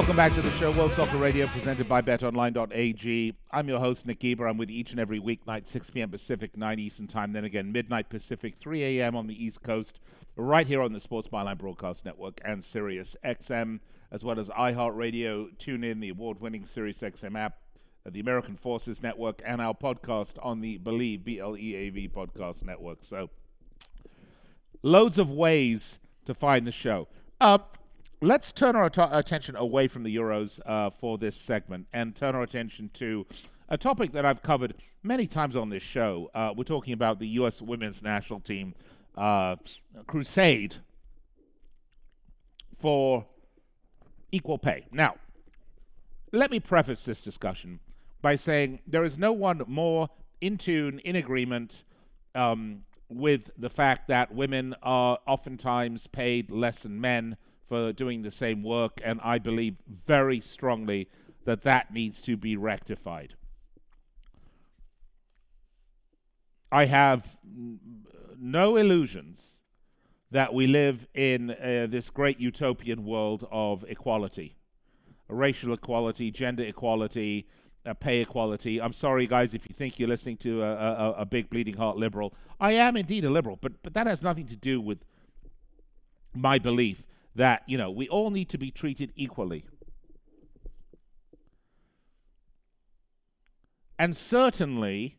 Welcome 0.00 0.16
back 0.16 0.32
to 0.32 0.40
the 0.40 0.50
show, 0.52 0.72
World 0.72 0.92
Soccer 0.92 1.18
Radio, 1.18 1.46
presented 1.48 1.86
by 1.86 2.00
BetOnline.ag. 2.00 3.34
I'm 3.50 3.68
your 3.68 3.78
host, 3.78 4.06
Nick 4.06 4.20
Geber. 4.20 4.48
I'm 4.48 4.56
with 4.56 4.70
each 4.70 4.92
and 4.92 4.98
every 4.98 5.20
weeknight, 5.20 5.66
6 5.66 5.90
p.m. 5.90 6.08
Pacific, 6.08 6.56
9 6.56 6.78
Eastern 6.78 7.06
Time, 7.06 7.34
then 7.34 7.44
again, 7.44 7.70
midnight 7.70 8.08
Pacific, 8.08 8.56
3 8.56 8.82
a.m. 8.82 9.14
on 9.14 9.26
the 9.26 9.44
East 9.44 9.62
Coast, 9.62 10.00
right 10.36 10.66
here 10.66 10.80
on 10.80 10.94
the 10.94 11.00
Sports 11.00 11.28
Byline 11.28 11.58
Broadcast 11.58 12.06
Network 12.06 12.40
and 12.46 12.64
Sirius 12.64 13.14
XM. 13.26 13.78
as 14.10 14.24
well 14.24 14.40
as 14.40 14.48
iHeartRadio, 14.48 15.54
TuneIn, 15.58 16.00
the 16.00 16.08
award-winning 16.08 16.62
SiriusXM 16.62 17.38
app, 17.38 17.58
uh, 18.06 18.10
the 18.10 18.20
American 18.20 18.56
Forces 18.56 19.02
Network, 19.02 19.42
and 19.44 19.60
our 19.60 19.74
podcast 19.74 20.36
on 20.40 20.62
the 20.62 20.78
Bleav, 20.78 21.24
B 21.24 21.40
L 21.40 21.58
E 21.58 21.74
A 21.74 21.90
V 21.90 22.08
podcast 22.08 22.64
network. 22.64 23.00
So, 23.02 23.28
loads 24.82 25.18
of 25.18 25.30
ways 25.30 25.98
to 26.24 26.32
find 26.32 26.66
the 26.66 26.72
show. 26.72 27.06
Uh, 27.38 27.58
let's 28.20 28.52
turn 28.52 28.76
our 28.76 28.90
t- 28.90 29.02
attention 29.10 29.56
away 29.56 29.88
from 29.88 30.02
the 30.02 30.14
Euros 30.14 30.60
uh, 30.66 30.90
for 30.90 31.16
this 31.18 31.36
segment 31.36 31.86
and 31.92 32.14
turn 32.14 32.34
our 32.34 32.42
attention 32.42 32.90
to 32.94 33.26
a 33.70 33.78
topic 33.78 34.12
that 34.12 34.26
I've 34.26 34.42
covered 34.42 34.74
many 35.02 35.26
times 35.26 35.56
on 35.56 35.70
this 35.70 35.82
show. 35.82 36.30
Uh, 36.34 36.52
we're 36.54 36.64
talking 36.64 36.92
about 36.92 37.18
the 37.18 37.28
U.S. 37.28 37.62
women's 37.62 38.02
national 38.02 38.40
team 38.40 38.74
uh, 39.16 39.56
crusade 40.06 40.76
for 42.78 43.24
equal 44.32 44.58
pay. 44.58 44.86
Now, 44.92 45.14
let 46.32 46.50
me 46.50 46.60
preface 46.60 47.04
this 47.04 47.22
discussion 47.22 47.80
by 48.22 48.36
saying 48.36 48.80
there 48.86 49.04
is 49.04 49.18
no 49.18 49.32
one 49.32 49.62
more 49.66 50.08
in 50.40 50.58
tune, 50.58 50.98
in 51.00 51.16
agreement 51.16 51.84
um, 52.34 52.82
with 53.08 53.50
the 53.58 53.70
fact 53.70 54.08
that 54.08 54.32
women 54.32 54.74
are 54.82 55.18
oftentimes 55.26 56.06
paid 56.06 56.50
less 56.50 56.82
than 56.82 57.00
men 57.00 57.36
for 57.70 57.92
doing 57.92 58.20
the 58.20 58.32
same 58.32 58.64
work, 58.64 59.00
and 59.04 59.20
I 59.22 59.38
believe 59.38 59.76
very 59.88 60.40
strongly 60.40 61.08
that 61.44 61.62
that 61.62 61.94
needs 61.94 62.20
to 62.22 62.36
be 62.36 62.56
rectified. 62.56 63.34
I 66.72 66.86
have 66.86 67.38
no 68.36 68.74
illusions 68.74 69.62
that 70.32 70.52
we 70.52 70.66
live 70.66 71.06
in 71.14 71.52
uh, 71.52 71.86
this 71.88 72.10
great 72.10 72.40
utopian 72.40 73.04
world 73.04 73.46
of 73.50 73.84
equality 73.88 74.56
racial 75.28 75.72
equality, 75.72 76.28
gender 76.28 76.64
equality, 76.64 77.46
uh, 77.86 77.94
pay 77.94 78.20
equality. 78.20 78.82
I'm 78.82 78.92
sorry, 78.92 79.28
guys, 79.28 79.54
if 79.54 79.64
you 79.68 79.72
think 79.72 79.96
you're 79.96 80.08
listening 80.08 80.38
to 80.38 80.60
a, 80.64 80.74
a, 80.74 81.12
a, 81.18 81.24
big 81.24 81.48
bleeding 81.48 81.76
heart 81.76 81.96
liberal. 81.96 82.34
I 82.58 82.72
am 82.72 82.96
indeed 82.96 83.24
a 83.24 83.30
liberal, 83.30 83.56
but 83.60 83.80
but 83.84 83.94
that 83.94 84.08
has 84.08 84.24
nothing 84.24 84.48
to 84.48 84.56
do 84.56 84.80
with 84.80 85.04
my 86.34 86.58
belief 86.58 87.04
that 87.34 87.62
you 87.66 87.78
know 87.78 87.90
we 87.90 88.08
all 88.08 88.30
need 88.30 88.48
to 88.50 88.58
be 88.58 88.70
treated 88.70 89.12
equally. 89.16 89.64
And 93.98 94.16
certainly 94.16 95.18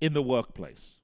in 0.00 0.12
the 0.12 0.22
workplace. 0.22 1.00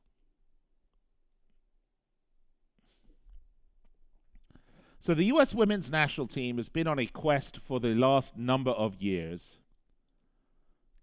So 5.01 5.13
the 5.13 5.25
U.S. 5.25 5.55
women's 5.55 5.91
national 5.91 6.29
team 6.29 6.57
has 6.57 6.71
been 6.71 6.87
on 6.87 6.99
a 6.99 7.05
quest 7.05 7.59
for 7.59 7.79
the 7.79 7.95
last 7.95 8.39
number 8.39 8.71
of 8.71 9.03
years, 9.03 9.59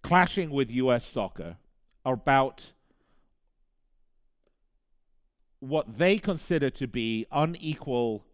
clashing 0.01 0.49
with 0.49 0.71
U.S. 0.71 1.05
soccer 1.05 1.57
about 2.03 2.71
what 5.61 5.97
they 5.97 6.17
consider 6.17 6.69
to 6.71 6.87
be 6.87 7.25
unequal 7.31 8.25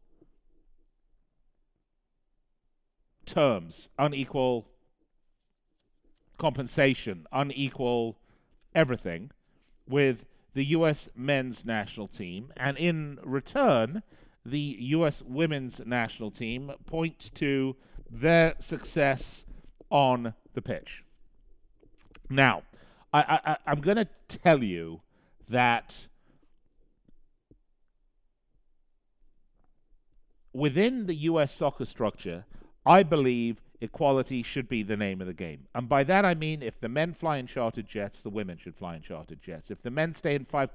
terms, 3.26 3.90
unequal 4.00 4.66
compensation, 6.38 7.28
unequal 7.32 8.18
everything 8.74 9.30
with 9.88 10.26
the 10.54 10.64
U.S. 10.66 11.10
men's 11.16 11.66
national 11.66 12.08
team. 12.08 12.52
And 12.56 12.78
in 12.78 13.20
return, 13.24 14.02
the 14.46 14.78
U.S. 14.80 15.22
women's 15.22 15.82
national 15.86 16.32
team 16.32 16.72
point 16.86 17.32
to 17.36 17.76
their 18.10 18.56
success 18.60 19.46
on 19.90 20.34
the 20.54 20.62
pitch. 20.62 21.04
Now, 22.30 22.64
I, 23.14 23.58
am 23.66 23.82
going 23.82 23.98
to 23.98 24.08
tell 24.28 24.64
you 24.64 25.02
that 25.50 26.08
within 30.58 31.06
the 31.06 31.16
U.S. 31.16 31.54
soccer 31.54 31.86
structure, 31.86 32.46
I 32.86 33.04
believe 33.04 33.62
equality 33.80 34.42
should 34.42 34.68
be 34.68 34.82
the 34.82 34.98
name 34.98 35.22
of 35.22 35.28
the 35.28 35.34
game. 35.34 35.68
And 35.76 35.88
by 35.88 36.04
that 36.06 36.26
I 36.26 36.34
mean 36.34 36.64
if 36.64 36.80
the 36.80 36.90
men 36.90 37.14
fly 37.14 37.38
in 37.38 37.46
chartered 37.46 37.88
jets, 37.88 38.22
the 38.24 38.30
women 38.30 38.58
should 38.58 38.76
fly 38.76 38.96
in 38.96 39.02
chartered 39.04 39.42
jets. 39.42 39.70
If 39.70 39.84
the 39.84 39.92
men 39.92 40.14
stay 40.14 40.34
in 40.34 40.46
five 40.46 40.72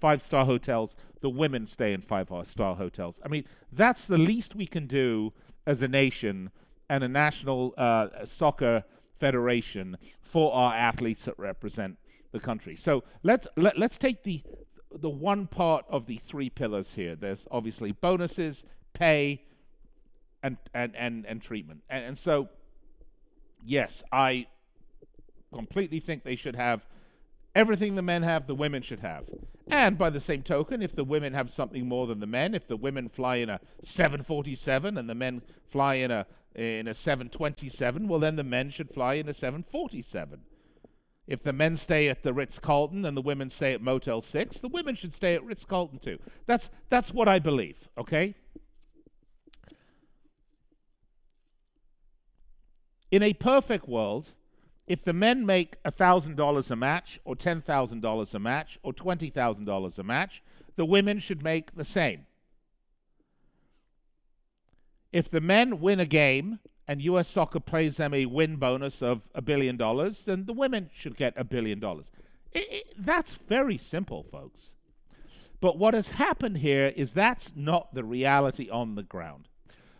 five 0.00 0.22
star 0.22 0.46
hotels, 0.46 0.96
the 1.20 1.28
women 1.28 1.66
stay 1.66 1.92
in 1.92 2.00
five 2.00 2.28
star 2.44 2.74
hotels. 2.74 3.20
I 3.24 3.28
mean, 3.28 3.44
that's 3.72 4.06
the 4.06 4.18
least 4.18 4.54
we 4.54 4.66
can 4.66 4.86
do 4.86 5.32
as 5.66 5.82
a 5.82 5.88
nation 5.88 6.50
and 6.88 7.04
a 7.04 7.08
national 7.08 7.74
uh, 7.76 8.24
soccer 8.24 8.84
federation 9.20 9.98
for 10.20 10.54
our 10.54 10.74
athletes 10.74 11.26
that 11.26 11.38
represent 11.38 11.98
the 12.32 12.40
country. 12.40 12.76
So 12.76 13.04
let's 13.22 13.46
let, 13.56 13.78
let's 13.78 13.98
take 13.98 14.22
the 14.22 14.42
the 14.90 15.10
one 15.10 15.46
part 15.46 15.84
of 15.90 16.06
the 16.06 16.16
three 16.16 16.48
pillars 16.48 16.94
here. 16.94 17.14
There's 17.14 17.46
obviously 17.50 17.92
bonuses, 17.92 18.64
pay, 18.98 19.42
and 20.42 20.56
and 20.74 20.94
and, 20.96 21.26
and 21.26 21.42
treatment. 21.42 21.82
And, 21.88 22.04
and 22.04 22.18
so, 22.18 22.48
yes, 23.64 24.02
I 24.12 24.46
completely 25.52 26.00
think 26.00 26.24
they 26.24 26.36
should 26.36 26.56
have 26.56 26.86
everything 27.58 27.96
the 27.96 28.02
men 28.02 28.22
have, 28.22 28.46
the 28.46 28.54
women 28.54 28.82
should 28.82 29.00
have. 29.00 29.24
And 29.66 29.98
by 29.98 30.10
the 30.10 30.20
same 30.20 30.42
token, 30.42 30.80
if 30.80 30.94
the 30.94 31.04
women 31.04 31.34
have 31.34 31.50
something 31.50 31.86
more 31.86 32.06
than 32.06 32.20
the 32.20 32.26
men, 32.26 32.54
if 32.54 32.66
the 32.66 32.76
women 32.76 33.08
fly 33.08 33.36
in 33.36 33.50
a 33.50 33.60
747 33.82 34.96
and 34.96 35.10
the 35.10 35.14
men 35.14 35.42
fly 35.68 35.96
in 35.96 36.10
a 36.10 36.26
in 36.54 36.88
a 36.88 36.94
727, 36.94 38.08
well 38.08 38.18
then 38.18 38.36
the 38.36 38.44
men 38.44 38.70
should 38.70 38.90
fly 38.90 39.14
in 39.14 39.28
a 39.28 39.34
747. 39.34 40.40
If 41.26 41.42
the 41.42 41.52
men 41.52 41.76
stay 41.76 42.08
at 42.08 42.22
the 42.22 42.32
Ritz 42.32 42.58
Carlton 42.58 43.04
and 43.04 43.14
the 43.14 43.22
women 43.22 43.50
stay 43.50 43.74
at 43.74 43.82
Motel 43.82 44.22
6, 44.22 44.58
the 44.60 44.68
women 44.68 44.94
should 44.94 45.12
stay 45.12 45.34
at 45.34 45.44
Ritz 45.44 45.64
Carlton 45.64 45.98
too. 45.98 46.18
That's 46.46 46.70
that's 46.88 47.12
what 47.12 47.28
I 47.28 47.38
believe, 47.38 47.88
okay? 47.98 48.34
In 53.10 53.22
a 53.22 53.32
perfect 53.32 53.88
world, 53.88 54.34
if 54.86 55.04
the 55.04 55.12
men 55.12 55.44
make 55.44 55.82
$1,000 55.84 56.70
a 56.70 56.76
match, 56.76 57.20
or 57.24 57.34
$10,000 57.36 58.34
a 58.34 58.38
match, 58.38 58.78
or 58.82 58.92
$20,000 58.92 59.98
a 59.98 60.02
match, 60.02 60.42
the 60.76 60.84
women 60.84 61.18
should 61.18 61.42
make 61.42 61.74
the 61.74 61.84
same. 61.84 62.26
If 65.12 65.30
the 65.30 65.40
men 65.40 65.80
win 65.80 66.00
a 66.00 66.06
game 66.06 66.58
and 66.86 67.02
US 67.02 67.28
soccer 67.28 67.60
pays 67.60 67.96
them 67.96 68.14
a 68.14 68.26
win 68.26 68.56
bonus 68.56 69.02
of 69.02 69.28
a 69.34 69.42
billion 69.42 69.76
dollars, 69.76 70.24
then 70.24 70.44
the 70.44 70.52
women 70.52 70.90
should 70.92 71.16
get 71.16 71.34
a 71.36 71.44
billion 71.44 71.80
dollars. 71.80 72.10
that's 72.98 73.34
very 73.34 73.76
simple, 73.78 74.22
folks. 74.22 74.74
But 75.60 75.78
what 75.78 75.94
has 75.94 76.10
happened 76.10 76.58
here 76.58 76.92
is 76.96 77.12
that's 77.12 77.56
not 77.56 77.92
the 77.94 78.04
reality 78.04 78.70
on 78.70 78.94
the 78.94 79.02
ground. 79.02 79.48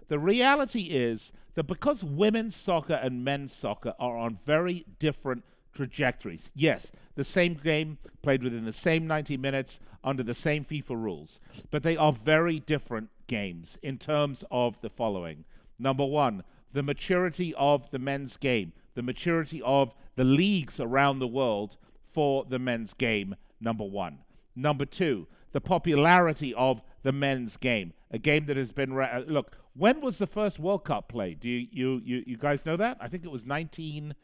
The 0.09 0.19
reality 0.19 0.85
is 0.91 1.33
that 1.55 1.65
because 1.65 2.03
women's 2.03 2.57
soccer 2.57 2.95
and 2.95 3.25
men's 3.25 3.53
soccer 3.53 3.95
are 4.01 4.17
on 4.17 4.39
very 4.45 4.87
different 4.99 5.45
trajectories, 5.75 6.51
yes, 6.55 6.91
the 7.15 7.25
same 7.25 7.55
game 7.55 7.99
played 8.23 8.43
within 8.43 8.65
the 8.65 8.73
same 8.73 9.07
90 9.07 9.37
minutes 9.37 9.81
under 10.03 10.23
the 10.23 10.35
same 10.35 10.65
FIFA 10.65 10.91
rules, 10.91 11.41
but 11.71 11.83
they 11.83 11.97
are 11.97 12.13
very 12.13 12.59
different 12.61 13.11
games 13.27 13.79
in 13.83 13.99
terms 13.99 14.45
of 14.51 14.81
the 14.81 14.89
following. 14.89 15.45
Number 15.79 16.05
one, 16.05 16.43
the 16.73 16.83
maturity 16.83 17.55
of 17.55 17.91
the 17.91 17.99
men's 17.99 18.37
game, 18.37 18.73
the 18.95 19.03
maturity 19.03 19.61
of 19.63 19.95
the 20.17 20.25
leagues 20.25 20.81
around 20.81 21.19
the 21.19 21.29
world 21.29 21.77
for 22.03 22.45
the 22.45 22.59
men's 22.59 22.95
game, 22.95 23.37
number 23.61 23.85
one. 23.85 24.19
Number 24.57 24.85
two, 24.85 25.27
the 25.53 25.61
popularity 25.61 26.53
of 26.55 26.83
the 27.09 27.13
men's 27.13 27.57
game, 27.57 27.95
a 28.11 28.19
game 28.19 28.45
that 28.45 28.59
has 28.59 28.71
been. 28.71 28.93
Re- 28.93 29.25
look, 29.27 29.57
when 29.73 30.03
was 30.03 30.19
the 30.19 30.27
first 30.27 30.59
World 30.59 30.85
Cup 30.85 31.09
played? 31.09 31.41
Do 31.41 31.49
you 31.49 31.67
you 31.73 32.03
you, 32.05 32.23
you 32.27 32.37
guys 32.37 32.67
know 32.67 32.77
that? 32.77 32.99
I 33.01 33.09
think 33.09 33.25
it 33.25 33.31
was 33.31 33.47
19. 33.47 34.15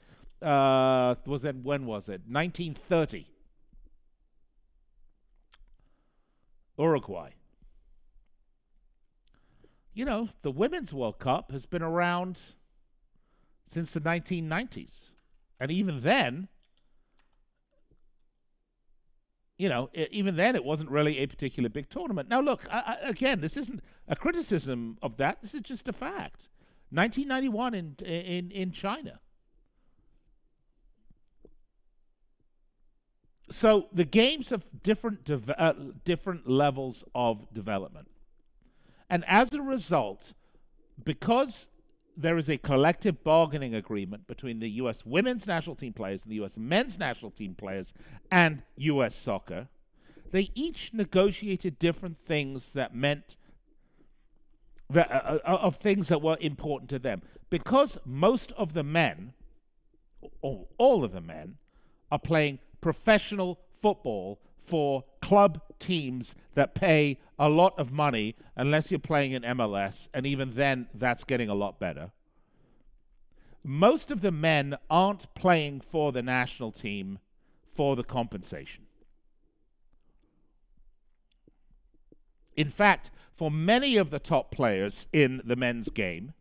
Uh, 0.43 1.15
was 1.25 1.47
it 1.47 1.57
when 1.63 1.87
was 1.87 2.11
it? 2.11 2.21
1930. 2.29 3.27
Uruguay. 6.79 7.31
You 9.95 10.05
know, 10.05 10.29
the 10.43 10.51
Women's 10.51 10.93
World 10.93 11.19
Cup 11.19 11.53
has 11.53 11.65
been 11.65 11.83
around 11.83 12.39
since 13.65 13.93
the 13.93 14.01
1990s. 14.01 15.13
And 15.59 15.71
even 15.71 16.03
then, 16.03 16.49
you 19.57 19.69
know, 19.69 19.89
even 20.11 20.35
then, 20.37 20.57
it 20.57 20.65
wasn't 20.65 20.91
really 20.91 21.19
a 21.19 21.27
particular 21.27 21.69
big 21.69 21.89
tournament. 21.89 22.29
Now, 22.29 22.41
look, 22.41 22.67
I, 22.71 22.99
I, 23.05 23.09
again, 23.09 23.41
this 23.41 23.57
isn't 23.57 23.81
a 24.09 24.17
criticism 24.17 24.99
of 25.01 25.17
that. 25.19 25.41
This 25.43 25.55
is 25.55 25.61
just 25.61 25.87
a 25.89 25.93
fact. 25.93 26.49
1991 26.91 27.75
in 27.75 27.97
in 28.05 28.51
in 28.51 28.73
China. 28.73 29.21
So 33.51 33.89
the 33.93 34.05
games 34.05 34.51
have 34.51 34.65
different 34.83 35.25
de- 35.25 35.61
uh, 35.61 35.75
different 36.05 36.49
levels 36.49 37.05
of 37.15 37.53
development, 37.53 38.09
and 39.09 39.25
as 39.27 39.53
a 39.55 39.63
result, 39.63 40.33
because 41.05 41.69
there 42.17 42.37
is 42.39 42.49
a 42.49 42.59
collective 42.59 43.23
bargaining 43.25 43.75
agreement 43.75 44.27
between 44.27 44.61
the 44.61 44.69
U.S. 44.71 45.05
women's 45.05 45.47
national 45.47 45.77
team 45.77 45.93
players 45.93 46.23
and 46.23 46.31
the 46.31 46.37
U.S. 46.37 46.57
men's 46.57 46.99
national 46.99 47.31
team 47.31 47.55
players 47.55 47.93
and 48.31 48.63
U.S. 48.77 49.15
soccer. 49.15 49.69
They 50.31 50.51
each 50.55 50.93
negotiated 50.93 51.79
different 51.79 52.19
things 52.25 52.71
that 52.71 52.95
meant 52.95 53.37
that, 54.91 55.11
uh, 55.11 55.39
uh, 55.45 55.59
of 55.63 55.77
things 55.77 56.09
that 56.09 56.23
were 56.23 56.37
important 56.41 56.91
to 56.91 56.99
them. 56.99 57.23
Because 57.51 57.99
most 58.05 58.53
of 58.53 58.75
the 58.75 58.83
men, 58.83 59.33
or 60.41 60.67
all 60.79 61.05
of 61.05 61.13
the 61.13 61.21
men, 61.21 61.57
are 62.11 62.19
playing 62.19 62.59
professional 62.81 63.61
football 63.81 64.41
for 64.67 65.05
club 65.21 65.61
teams 65.79 66.35
that 66.55 66.75
pay 66.75 67.19
a 67.39 67.49
lot 67.49 67.79
of 67.79 67.93
money 67.93 68.35
unless 68.57 68.91
you're 68.91 68.99
playing 69.01 69.33
in 69.33 69.43
MLS, 69.43 70.09
and 70.15 70.27
even 70.27 70.51
then, 70.51 70.89
that's 70.95 71.25
getting 71.25 71.49
a 71.49 71.55
lot 71.55 71.79
better. 71.79 72.11
Most 73.63 74.11
of 74.11 74.21
the 74.21 74.33
men 74.33 74.77
aren't 74.91 75.33
playing 75.35 75.81
for 75.81 76.13
the 76.13 76.23
national 76.23 76.71
team 76.71 77.19
for 77.75 77.97
the 77.97 78.05
compensation. 78.05 78.85
In 82.57 82.71
fact, 82.71 83.11
for 83.35 83.51
many 83.51 83.97
of 83.97 84.11
the 84.11 84.21
top 84.21 84.51
players 84.51 85.07
in 85.13 85.43
the 85.45 85.57
men's 85.57 85.91
game, 85.91 86.35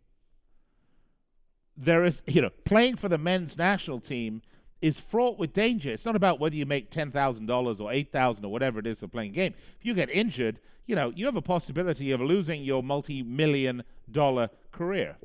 there 1.75 2.03
is, 2.03 2.21
you 2.27 2.41
know, 2.41 2.51
playing 2.65 2.97
for 2.97 3.09
the 3.09 3.17
men's 3.17 3.57
national 3.57 3.99
team 3.99 4.43
is 4.83 4.99
fraught 4.99 5.39
with 5.39 5.53
danger. 5.53 5.89
It's 5.89 6.05
not 6.05 6.17
about 6.17 6.41
whether 6.41 6.55
you 6.55 6.65
make 6.65 6.91
ten 6.91 7.09
thousand 7.09 7.45
dollars 7.45 7.79
or 7.79 7.93
eight 7.93 8.11
thousand 8.11 8.43
or 8.43 8.51
whatever 8.51 8.79
it 8.79 8.85
is 8.85 8.99
for 8.99 9.07
playing 9.07 9.31
a 9.31 9.35
game. 9.35 9.53
If 9.79 9.85
you 9.85 9.93
get 9.93 10.09
injured, 10.09 10.59
you 10.85 10.95
know 10.95 11.13
you 11.15 11.25
have 11.25 11.37
a 11.37 11.41
possibility 11.41 12.11
of 12.11 12.19
losing 12.19 12.63
your 12.63 12.83
multi-million 12.83 13.83
dollar 14.11 14.49
career. 14.73 15.15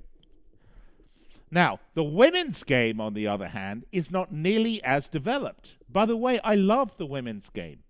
Now, 1.51 1.81
the 1.95 2.05
women's 2.05 2.63
game, 2.63 3.01
on 3.01 3.15
the 3.15 3.27
other 3.27 3.49
hand, 3.49 3.85
is 3.91 4.13
not 4.13 4.31
nearly 4.31 4.83
as 4.85 5.09
developed. 5.09 5.77
By 5.91 6.07
the 6.07 6.17
way, 6.17 6.39
I 6.45 6.55
love 6.55 6.97
the 6.97 7.07
women's 7.07 7.51
game. 7.51 7.81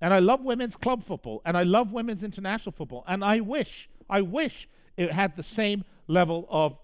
And 0.00 0.12
I 0.12 0.18
love 0.18 0.42
women's 0.42 0.76
club 0.76 1.02
football. 1.02 1.40
And 1.46 1.56
I 1.56 1.62
love 1.62 1.92
women's 1.92 2.24
international 2.24 2.72
football. 2.72 3.04
And 3.06 3.24
I 3.24 3.40
wish, 3.40 3.88
I 4.10 4.20
wish 4.20 4.68
it 4.96 5.12
had 5.12 5.36
the 5.36 5.44
same 5.44 5.84
level 6.08 6.46
of 6.50 6.76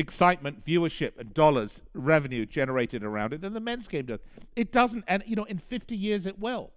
excitement, 0.00 0.64
viewership, 0.64 1.18
and 1.18 1.32
dollars 1.32 1.82
revenue 1.94 2.46
generated 2.46 3.04
around 3.04 3.32
it 3.32 3.40
than 3.40 3.52
the 3.52 3.60
men's 3.60 3.86
game 3.86 4.06
does. 4.06 4.18
It 4.56 4.72
doesn't, 4.72 5.04
and 5.06 5.22
you 5.26 5.36
know, 5.36 5.44
in 5.44 5.58
50 5.58 5.94
years 5.94 6.26
it 6.26 6.38
will. 6.40 6.72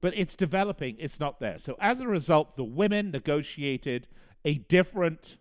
But 0.00 0.16
it's 0.16 0.36
developing, 0.36 0.96
it's 0.98 1.18
not 1.18 1.40
there. 1.40 1.58
So 1.58 1.76
as 1.80 2.00
a 2.00 2.06
result, 2.06 2.56
the 2.56 2.64
women 2.64 3.10
negotiated 3.10 4.06
a 4.44 4.54
different 4.54 5.36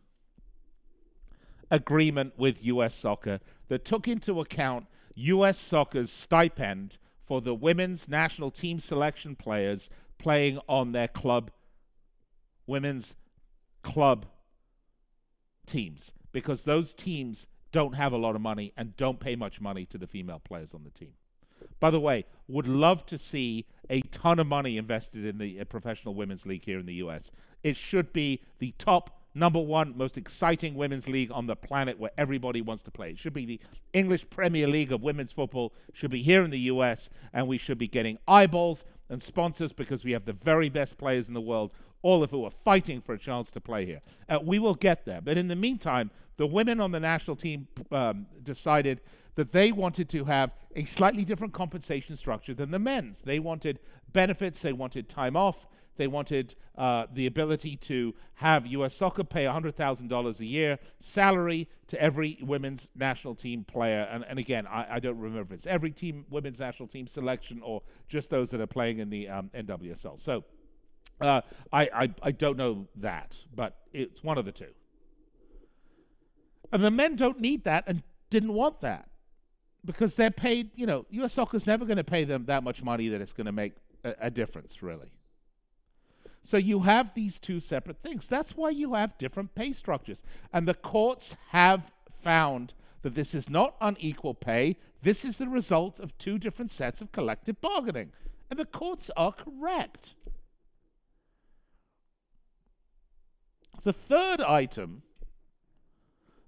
agreement 1.72 2.34
with 2.38 2.66
US 2.66 2.96
soccer 2.96 3.40
that 3.68 3.86
took 3.86 4.08
into 4.08 4.40
account 4.40 4.88
US 5.16 5.58
soccer's 5.58 6.12
stipend 6.12 6.98
for 7.26 7.42
the 7.42 7.54
women's 7.54 8.10
national 8.10 8.52
team 8.52 8.80
selection 8.80 9.36
players 9.36 9.90
playing 10.18 10.60
on 10.68 10.92
their 10.92 11.08
club 11.08 11.52
women's 12.68 13.16
club 13.84 14.26
teams 15.70 16.12
because 16.32 16.64
those 16.64 16.94
teams 16.94 17.48
don't 17.72 17.94
have 17.94 18.12
a 18.12 18.18
lot 18.18 18.36
of 18.36 18.42
money 18.42 18.74
and 18.78 18.98
don't 18.98 19.20
pay 19.20 19.36
much 19.36 19.62
money 19.62 19.86
to 19.86 19.98
the 19.98 20.08
female 20.08 20.40
players 20.40 20.74
on 20.74 20.84
the 20.84 20.90
team. 20.90 21.14
By 21.80 21.92
the 21.92 22.00
way, 22.00 22.26
would 22.48 22.68
love 22.68 23.06
to 23.08 23.18
see 23.18 23.66
a 23.90 24.02
ton 24.02 24.40
of 24.40 24.48
money 24.48 24.78
invested 24.78 25.26
in 25.26 25.38
the 25.38 25.60
uh, 25.60 25.66
professional 25.66 26.16
women's 26.16 26.46
league 26.46 26.66
here 26.66 26.80
in 26.80 26.86
the 26.86 26.96
US. 26.96 27.32
It 27.64 27.78
should 27.78 28.12
be 28.12 28.42
the 28.60 28.74
top 28.78 29.20
number 29.36 29.60
one 29.60 29.96
most 29.98 30.18
exciting 30.18 30.76
women's 30.76 31.08
league 31.08 31.32
on 31.32 31.46
the 31.46 31.56
planet 31.56 32.00
where 32.00 32.12
everybody 32.18 32.62
wants 32.62 32.84
to 32.84 32.92
play. 32.92 33.12
It 33.12 33.20
should 33.20 33.34
be 33.34 33.46
the 33.46 33.60
English 33.94 34.30
Premier 34.30 34.68
League 34.68 34.92
of 34.92 35.02
women's 35.02 35.32
football, 35.32 35.74
should 35.94 36.12
be 36.12 36.22
here 36.22 36.44
in 36.44 36.52
the 36.52 36.60
US, 36.72 37.10
and 37.34 37.48
we 37.48 37.58
should 37.58 37.78
be 37.78 37.88
getting 37.88 38.18
eyeballs 38.28 38.86
and 39.10 39.22
sponsors 39.22 39.74
because 39.74 40.04
we 40.04 40.12
have 40.12 40.26
the 40.26 40.34
very 40.34 40.70
best 40.70 40.98
players 40.98 41.28
in 41.28 41.34
the 41.34 41.42
world 41.42 41.74
all 42.02 42.24
of 42.24 42.32
who 42.32 42.46
are 42.46 42.52
fighting 42.52 43.02
for 43.02 43.14
a 43.14 43.20
chance 43.20 43.52
to 43.52 43.62
play 43.62 43.86
here. 43.86 44.02
Uh, 44.28 44.40
we 44.44 44.60
will 44.60 44.76
get 44.76 45.06
there. 45.06 45.22
But 45.22 45.38
in 45.38 45.48
the 45.48 45.56
meantime, 45.56 46.12
the 46.38 46.48
women 46.48 46.80
on 46.80 46.92
the 46.92 47.00
national 47.00 47.36
team 47.36 47.68
um, 47.92 48.26
decided 48.44 49.02
that 49.36 49.52
they 49.52 49.72
wanted 49.72 50.10
to 50.10 50.26
have 50.26 50.52
a 50.76 50.86
slightly 50.86 51.26
different 51.26 51.54
compensation 51.54 52.16
structure 52.16 52.54
than 52.54 52.72
the 52.72 52.80
men's. 52.80 53.22
They 53.22 53.40
wanted 53.40 53.80
benefits, 54.14 54.62
they 54.62 54.74
wanted 54.74 55.10
time 55.10 55.36
off, 55.36 55.68
they 56.00 56.08
wanted 56.08 56.56
uh, 56.78 57.08
the 57.14 57.26
ability 57.26 57.76
to 57.76 58.16
have 58.36 58.66
U.S. 58.68 58.96
soccer 58.96 59.26
pay 59.26 59.44
$100,000 59.44 60.40
a 60.40 60.46
year 60.46 60.80
salary 61.00 61.68
to 61.88 62.02
every 62.02 62.38
women's 62.42 62.90
national 62.96 63.36
team 63.36 63.66
player. 63.66 64.08
And, 64.10 64.24
and 64.28 64.40
again, 64.40 64.66
I, 64.66 64.96
I, 64.96 65.00
don't 65.00 65.18
remember 65.18 65.54
if 65.54 65.60
it's 65.60 65.68
every 65.68 65.92
team 65.92 66.26
women's 66.30 66.60
national 66.60 66.88
team 66.88 67.06
selection 67.06 67.62
or 67.62 67.82
just 68.08 68.30
those 68.30 68.50
that 68.52 68.62
are 68.62 68.68
playing 68.68 69.00
in 69.00 69.10
the 69.10 69.28
um, 69.28 69.52
NWSL. 69.54 70.18
So 70.18 70.46
uh, 71.22 71.42
I, 71.72 71.90
I, 71.94 72.14
I 72.24 72.32
don't 72.32 72.58
know 72.58 72.88
that, 72.98 73.38
but 73.56 73.78
it's 73.94 74.24
one 74.24 74.38
of 74.38 74.46
the 74.46 74.52
two. 74.52 74.74
And 76.72 76.84
the 76.84 76.92
men 76.92 77.16
don't 77.16 77.40
need 77.40 77.64
that 77.64 77.84
and 77.88 78.04
didn't 78.30 78.54
want 78.54 78.82
that 78.82 79.10
because 79.86 80.16
they're 80.16 80.32
paid, 80.32 80.70
you 80.76 80.86
know, 80.86 81.06
US 81.12 81.34
soccer's 81.34 81.66
never 81.66 81.86
going 81.86 81.98
to 81.98 82.04
pay 82.04 82.24
them 82.24 82.46
that 82.46 82.64
much 82.64 82.84
money 82.84 83.08
that 83.10 83.22
it's 83.22 83.34
going 83.34 83.46
to 83.46 83.52
make 83.52 83.74
a, 84.04 84.16
a, 84.22 84.30
difference, 84.30 84.84
really. 84.84 85.12
So 86.44 86.58
you 86.58 86.82
have 86.82 87.14
these 87.14 87.40
two 87.40 87.60
separate 87.60 88.02
things. 88.02 88.28
That's 88.28 88.56
why 88.56 88.70
you 88.70 88.94
have 88.94 89.18
different 89.18 89.56
pay 89.56 89.74
structures. 89.74 90.24
And 90.54 90.68
the 90.68 90.74
courts 90.74 91.36
have 91.50 91.92
found 92.22 92.74
that 93.02 93.16
this 93.16 93.34
is 93.34 93.50
not 93.50 93.76
unequal 93.82 94.34
pay. 94.34 94.78
This 95.02 95.24
is 95.24 95.38
the 95.38 95.48
result 95.48 96.00
of 96.00 96.18
two 96.18 96.38
different 96.38 96.72
sets 96.72 97.02
of 97.02 97.12
collective 97.12 97.60
bargaining. 97.62 98.12
And 98.50 98.60
the 98.60 98.66
courts 98.66 99.10
are 99.16 99.32
correct. 99.32 100.16
The 103.84 103.94
third 103.94 104.42
item 104.42 105.04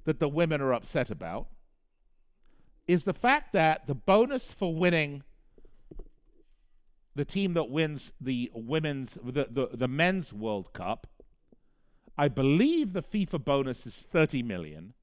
that 0.03 0.19
the 0.19 0.27
women 0.27 0.61
are 0.61 0.73
upset 0.73 1.09
about 1.09 1.47
is 2.87 3.03
the 3.03 3.13
fact 3.13 3.53
that 3.53 3.87
the 3.87 3.95
bonus 3.95 4.51
for 4.51 4.75
winning 4.75 5.23
the 7.15 7.25
team 7.25 7.53
that 7.53 7.69
wins 7.69 8.11
the 8.19 8.51
women's 8.53 9.17
the, 9.23 9.47
the, 9.49 9.69
the 9.73 9.87
men's 9.87 10.33
World 10.33 10.73
Cup, 10.73 11.07
I 12.17 12.27
believe 12.27 12.93
the 12.93 13.03
FIFA 13.03 13.43
bonus 13.43 13.85
is 13.85 13.97
30 13.97 14.43
million. 14.43 14.93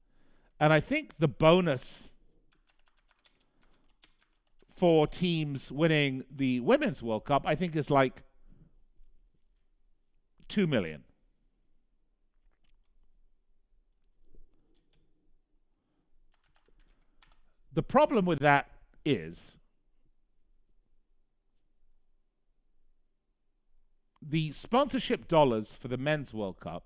And 0.59 0.73
I 0.73 0.79
think 0.79 1.17
the 1.17 1.27
bonus 1.27 2.09
for 4.75 5.07
teams 5.07 5.71
winning 5.71 6.23
the 6.35 6.59
women's 6.61 7.01
World 7.03 7.25
Cup, 7.25 7.43
I 7.45 7.55
think 7.55 7.75
is 7.75 7.89
like 7.89 8.23
2 10.49 10.67
million. 10.67 11.03
The 17.73 17.83
problem 17.83 18.25
with 18.25 18.39
that 18.39 18.69
is 19.05 19.57
the 24.21 24.51
sponsorship 24.51 25.27
dollars 25.27 25.73
for 25.73 25.87
the 25.87 25.97
men's 25.97 26.33
World 26.33 26.59
Cup 26.59 26.85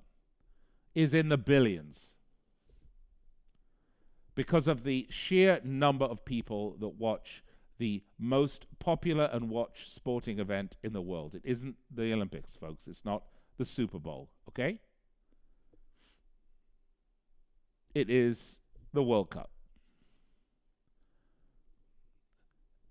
is 0.94 1.14
in 1.14 1.30
the 1.30 1.38
billions 1.38 2.16
because 4.36 4.68
of 4.68 4.84
the 4.84 5.08
sheer 5.10 5.60
number 5.64 6.06
of 6.06 6.26
people 6.26 6.76
that 6.80 6.90
watch 6.90 7.44
the 7.78 8.04
most 8.20 8.66
popular 8.80 9.30
and 9.32 9.50
watched 9.50 9.94
sporting 9.94 10.40
event 10.40 10.78
in 10.84 10.94
the 10.94 11.02
world. 11.02 11.36
It 11.36 11.42
isn't 11.44 11.76
the 11.94 12.14
Olympics, 12.14 12.56
folks. 12.56 12.88
It's 12.88 13.06
not 13.06 13.24
the 13.58 13.66
Super 13.66 14.00
Bowl, 14.00 14.30
okay? 14.50 14.80
It 17.94 18.10
is 18.10 18.60
the 18.94 19.04
World 19.04 19.30
Cup. 19.30 19.53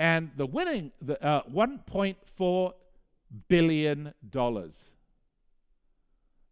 And 0.02 0.32
the 0.36 0.46
winning 0.46 0.90
the 1.00 1.24
uh, 1.24 1.44
1.4 1.44 2.72
billion 3.48 4.12
dollars. 4.30 4.90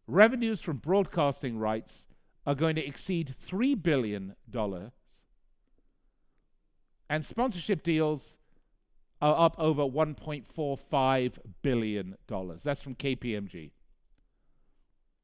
Revenues 0.06 0.60
from 0.60 0.76
broadcasting 0.76 1.58
rights 1.58 2.06
are 2.46 2.54
going 2.54 2.76
to 2.76 2.86
exceed 2.86 3.34
3 3.40 3.74
billion 3.74 4.36
dollars. 4.48 4.92
And 7.08 7.24
sponsorship 7.24 7.82
deals 7.82 8.38
are 9.20 9.46
up 9.46 9.56
over 9.58 9.82
1.45 9.82 11.38
billion 11.62 12.16
dollars. 12.28 12.62
That's 12.62 12.80
from 12.80 12.94
KPMG. 12.94 13.72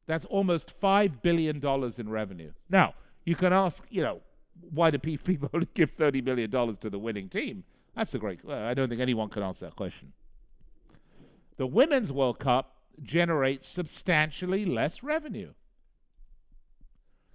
That's 0.08 0.24
almost 0.24 0.72
5 0.72 1.22
billion 1.22 1.60
dollars 1.60 2.00
in 2.00 2.08
revenue. 2.08 2.50
Now, 2.68 2.94
you 3.24 3.36
can 3.36 3.52
ask, 3.52 3.84
you 3.88 4.02
know, 4.02 4.20
why 4.72 4.90
do 4.90 4.98
people 4.98 5.48
only 5.54 5.68
give 5.74 5.92
30 5.92 6.22
million 6.22 6.50
dollars 6.50 6.76
to 6.80 6.90
the 6.90 6.98
winning 6.98 7.28
team? 7.28 7.62
That's 7.96 8.14
a 8.14 8.18
great. 8.18 8.40
I 8.48 8.74
don't 8.74 8.88
think 8.88 9.00
anyone 9.00 9.30
can 9.30 9.42
answer 9.42 9.64
that 9.64 9.74
question. 9.74 10.12
The 11.56 11.66
Women's 11.66 12.12
World 12.12 12.38
Cup 12.38 12.76
generates 13.02 13.66
substantially 13.66 14.66
less 14.66 15.02
revenue. 15.02 15.54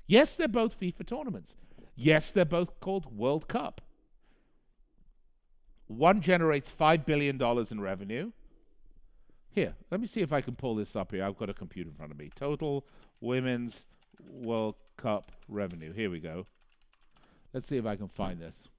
Yes, 0.06 0.36
they're 0.36 0.48
both 0.48 0.80
FIFA 0.80 1.08
tournaments. 1.08 1.56
Yes, 1.96 2.32
they're 2.32 2.46
both 2.46 2.80
called 2.80 3.18
World 3.18 3.48
Cup. 3.48 3.82
One 5.88 6.22
generates 6.22 6.72
$5 6.72 7.06
billion 7.06 7.42
in 7.72 7.82
revenue. 7.82 8.32
Here, 9.50 9.76
let 9.90 10.00
me 10.00 10.08
see 10.08 10.22
if 10.22 10.32
I 10.32 10.42
can 10.42 10.56
pull 10.56 10.76
this 10.76 10.96
up 10.96 11.12
here. 11.12 11.24
I've 11.24 11.38
got 11.38 11.50
a 11.50 11.54
computer 11.54 11.90
in 11.90 11.96
front 11.96 12.12
of 12.12 12.18
me. 12.18 12.30
Total 12.36 12.86
Women's 13.20 13.86
World 14.30 14.76
Cup 14.96 15.32
revenue. 15.50 15.92
Here 15.92 16.10
we 16.10 16.20
go. 16.20 16.46
Let's 17.54 17.68
see 17.68 17.78
if 17.78 17.86
I 17.86 17.96
can 17.96 18.08
find 18.08 18.40
this. 18.40 18.70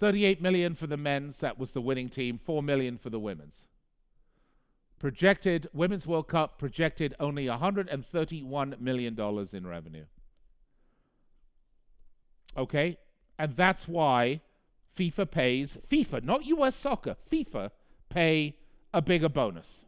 Thirty-eight 0.00 0.40
million 0.40 0.74
for 0.74 0.86
the 0.86 0.96
men's. 0.96 1.40
That 1.40 1.58
was 1.58 1.72
the 1.72 1.82
winning 1.82 2.08
team. 2.08 2.38
Four 2.38 2.62
million 2.62 2.96
for 2.96 3.10
the 3.10 3.20
women's. 3.20 3.66
Projected 4.98 5.68
Women's 5.74 6.06
World 6.06 6.26
Cup 6.26 6.58
projected 6.58 7.14
only 7.20 7.46
131 7.50 8.76
million 8.80 9.14
dollars 9.14 9.52
in 9.52 9.66
revenue. 9.66 10.06
Okay, 12.56 12.96
and 13.38 13.54
that's 13.54 13.86
why 13.86 14.40
FIFA 14.96 15.30
pays 15.30 15.76
FIFA, 15.86 16.24
not 16.24 16.46
U.S. 16.46 16.76
Soccer. 16.76 17.16
FIFA 17.30 17.70
pay 18.08 18.56
a 18.94 19.02
bigger 19.02 19.28
bonus. 19.28 19.84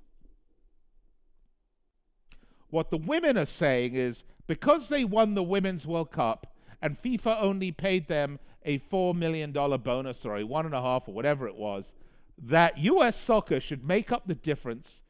What 2.69 2.91
the 2.91 2.99
women 2.99 3.39
are 3.39 3.47
saying 3.47 3.95
is 3.95 4.25
because 4.47 4.91
they 4.91 5.07
won 5.07 5.33
the 5.33 5.43
Women's 5.43 5.87
World 5.87 6.11
Cup 6.11 6.55
and 6.83 7.01
FIFA 7.01 7.41
only 7.41 7.73
paid 7.73 8.09
them 8.09 8.39
a 8.65 8.79
$4 8.79 9.15
million 9.15 9.53
bonus 9.53 10.25
or 10.25 10.37
a 10.37 10.45
one 10.45 10.67
and 10.67 10.75
a 10.75 10.83
half 10.83 11.09
or 11.09 11.15
whatever 11.15 11.47
it 11.47 11.57
was, 11.57 11.95
that 12.39 12.79
U.S. 12.79 13.17
soccer 13.17 13.61
should 13.61 13.85
make 13.85 14.11
up 14.13 14.27
the 14.27 14.35
difference 14.35 15.03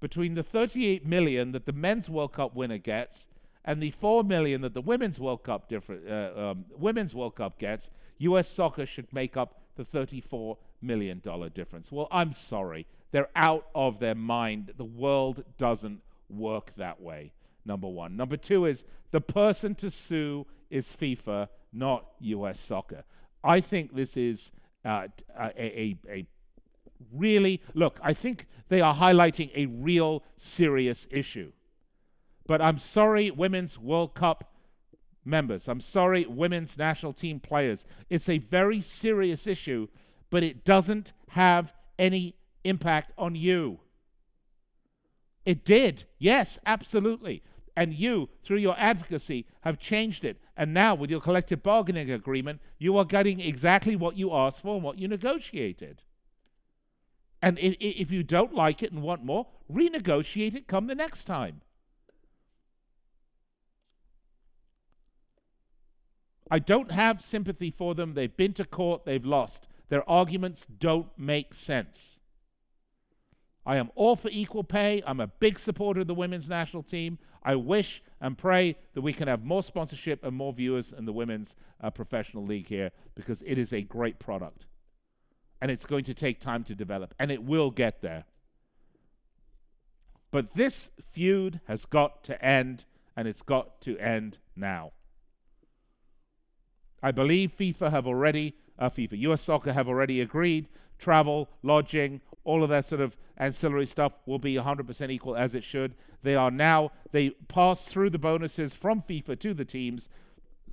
between 0.00 0.34
the 0.34 0.42
38 0.42 1.06
million 1.06 1.52
that 1.52 1.66
the 1.66 1.72
men's 1.72 2.08
World 2.08 2.32
Cup 2.32 2.54
winner 2.54 2.78
gets 2.78 3.26
and 3.64 3.82
the 3.82 3.90
4 3.90 4.24
million 4.24 4.60
that 4.62 4.74
the 4.74 4.80
women's 4.80 5.18
World 5.18 5.42
Cup 5.42 5.68
different, 5.68 6.08
uh, 6.08 6.50
um, 6.50 6.64
women's 6.78 7.14
World 7.14 7.36
Cup 7.36 7.58
gets. 7.58 7.90
U.S. 8.18 8.48
soccer 8.48 8.86
should 8.86 9.12
make 9.12 9.36
up 9.36 9.60
the 9.76 9.84
34 9.84 10.56
million 10.80 11.20
dollar 11.20 11.48
difference. 11.48 11.90
Well, 11.90 12.08
I'm 12.10 12.32
sorry, 12.32 12.86
they're 13.10 13.30
out 13.36 13.66
of 13.74 13.98
their 13.98 14.14
mind. 14.14 14.72
The 14.76 14.84
world 14.84 15.44
doesn't 15.56 16.00
work 16.28 16.72
that 16.76 17.00
way. 17.00 17.32
Number 17.64 17.88
one. 17.88 18.16
Number 18.16 18.36
two 18.36 18.66
is 18.66 18.84
the 19.10 19.20
person 19.20 19.74
to 19.76 19.90
sue 19.90 20.46
is 20.70 20.94
FIFA, 20.98 21.48
not 21.72 22.06
U.S. 22.20 22.58
Soccer. 22.58 23.04
I 23.44 23.60
think 23.60 23.94
this 23.94 24.16
is 24.16 24.50
uh, 24.84 25.08
a, 25.38 25.50
a, 25.56 25.98
a 26.08 26.26
really 27.12 27.62
look. 27.74 27.98
I 28.02 28.14
think 28.14 28.46
they 28.68 28.80
are 28.80 28.94
highlighting 28.94 29.50
a 29.54 29.66
real 29.66 30.24
serious 30.36 31.06
issue. 31.10 31.52
But 32.46 32.62
I'm 32.62 32.78
sorry, 32.78 33.30
Women's 33.30 33.78
World 33.78 34.14
Cup 34.14 34.52
members. 35.24 35.68
I'm 35.68 35.80
sorry, 35.80 36.24
women's 36.26 36.78
national 36.78 37.12
team 37.12 37.40
players. 37.40 37.84
It's 38.08 38.28
a 38.28 38.38
very 38.38 38.80
serious 38.80 39.46
issue, 39.46 39.88
but 40.30 40.42
it 40.42 40.64
doesn't 40.64 41.12
have 41.28 41.74
any 41.98 42.34
impact 42.64 43.12
on 43.18 43.34
you. 43.34 43.80
It 45.44 45.64
did. 45.64 46.04
Yes, 46.18 46.58
absolutely. 46.66 47.42
And 47.78 47.94
you, 47.94 48.28
through 48.42 48.56
your 48.56 48.74
advocacy, 48.76 49.46
have 49.60 49.78
changed 49.78 50.24
it. 50.24 50.40
And 50.56 50.74
now, 50.74 50.96
with 50.96 51.12
your 51.12 51.20
collective 51.20 51.62
bargaining 51.62 52.10
agreement, 52.10 52.60
you 52.76 52.96
are 52.96 53.04
getting 53.04 53.38
exactly 53.38 53.94
what 53.94 54.16
you 54.16 54.34
asked 54.34 54.62
for 54.62 54.74
and 54.74 54.82
what 54.82 54.98
you 54.98 55.06
negotiated. 55.06 56.02
And 57.40 57.56
if, 57.60 58.10
you 58.10 58.24
don't 58.24 58.52
like 58.52 58.82
it 58.82 58.90
and 58.90 59.00
want 59.00 59.24
more, 59.24 59.46
renegotiate 59.72 60.56
it 60.56 60.66
come 60.66 60.88
the 60.88 60.96
next 60.96 61.22
time. 61.22 61.60
I 66.50 66.58
don't 66.58 66.90
have 66.90 67.20
sympathy 67.20 67.70
for 67.70 67.94
them. 67.94 68.14
They've 68.14 68.36
been 68.36 68.54
to 68.54 68.64
court, 68.64 69.04
they've 69.04 69.24
lost. 69.24 69.68
Their 69.88 70.02
arguments 70.10 70.66
don't 70.66 71.16
make 71.16 71.54
sense. 71.54 72.18
I 73.68 73.76
am 73.76 73.90
all 73.96 74.16
for 74.16 74.30
equal 74.30 74.64
pay. 74.64 75.02
I'm 75.06 75.20
a 75.20 75.26
big 75.26 75.58
supporter 75.58 76.00
of 76.00 76.06
the 76.06 76.14
women's 76.14 76.48
national 76.48 76.82
team. 76.82 77.18
I 77.42 77.54
wish 77.54 78.02
and 78.22 78.36
pray 78.36 78.76
that 78.94 79.02
we 79.02 79.12
can 79.12 79.28
have 79.28 79.44
more 79.44 79.62
sponsorship 79.62 80.24
and 80.24 80.34
more 80.34 80.54
viewers 80.54 80.94
in 80.94 81.04
the 81.04 81.12
women's 81.12 81.54
uh, 81.82 81.90
professional 81.90 82.46
league 82.46 82.66
here 82.66 82.90
because 83.14 83.42
it 83.42 83.58
is 83.58 83.74
a 83.74 83.82
great 83.82 84.18
product. 84.18 84.64
And 85.60 85.70
it's 85.70 85.84
going 85.84 86.04
to 86.04 86.14
take 86.14 86.40
time 86.40 86.64
to 86.64 86.74
develop, 86.74 87.14
and 87.18 87.30
it 87.30 87.42
will 87.42 87.70
get 87.70 88.00
there. 88.00 88.24
But 90.30 90.54
this 90.54 90.90
feud 91.12 91.60
has 91.66 91.84
got 91.84 92.24
to 92.24 92.42
end, 92.42 92.86
and 93.16 93.28
it's 93.28 93.42
got 93.42 93.82
to 93.82 93.98
end 93.98 94.38
now. 94.56 94.92
I 97.02 97.10
believe 97.10 97.52
FIFA 97.52 97.90
have 97.90 98.06
already, 98.06 98.54
uh, 98.78 98.88
FIFA, 98.88 99.18
US 99.20 99.42
Soccer 99.42 99.72
have 99.72 99.88
already 99.88 100.20
agreed 100.20 100.68
travel, 100.98 101.48
lodging, 101.62 102.20
all 102.44 102.62
of 102.62 102.70
that 102.70 102.84
sort 102.84 103.00
of 103.00 103.16
ancillary 103.36 103.86
stuff 103.86 104.12
will 104.26 104.38
be 104.38 104.54
100% 104.54 105.10
equal 105.10 105.36
as 105.36 105.54
it 105.54 105.64
should. 105.64 105.94
They 106.22 106.34
are 106.34 106.50
now, 106.50 106.92
they 107.12 107.30
pass 107.30 107.84
through 107.84 108.10
the 108.10 108.18
bonuses 108.18 108.74
from 108.74 109.02
FIFA 109.02 109.38
to 109.40 109.54
the 109.54 109.64
teams. 109.64 110.08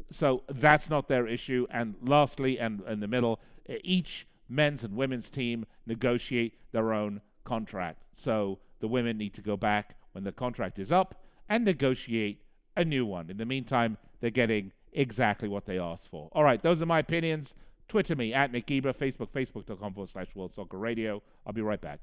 So 0.09 0.43
that's 0.49 0.89
not 0.89 1.07
their 1.07 1.27
issue. 1.27 1.67
And 1.69 1.95
lastly, 2.01 2.59
and 2.59 2.81
in 2.87 2.99
the 2.99 3.07
middle, 3.07 3.39
each 3.83 4.27
men's 4.49 4.83
and 4.83 4.95
women's 4.95 5.29
team 5.29 5.65
negotiate 5.85 6.53
their 6.71 6.93
own 6.93 7.21
contract. 7.43 8.03
So 8.13 8.59
the 8.79 8.87
women 8.87 9.17
need 9.17 9.33
to 9.35 9.41
go 9.41 9.57
back 9.57 9.95
when 10.13 10.23
the 10.23 10.31
contract 10.31 10.79
is 10.79 10.91
up 10.91 11.23
and 11.49 11.65
negotiate 11.65 12.41
a 12.77 12.83
new 12.83 13.05
one. 13.05 13.29
In 13.29 13.37
the 13.37 13.45
meantime, 13.45 13.97
they're 14.19 14.29
getting 14.29 14.71
exactly 14.93 15.47
what 15.47 15.65
they 15.65 15.77
asked 15.77 16.09
for. 16.09 16.29
All 16.31 16.43
right, 16.43 16.61
those 16.61 16.81
are 16.81 16.85
my 16.85 16.99
opinions. 16.99 17.53
Twitter 17.87 18.15
me 18.15 18.33
at 18.33 18.51
Nick 18.51 18.65
Geber, 18.65 18.93
Facebook, 18.93 19.29
facebook.com 19.29 19.93
forward 19.93 20.09
slash 20.09 20.27
World 20.35 20.53
Soccer 20.53 20.77
Radio. 20.77 21.21
I'll 21.45 21.53
be 21.53 21.61
right 21.61 21.81
back. 21.81 21.99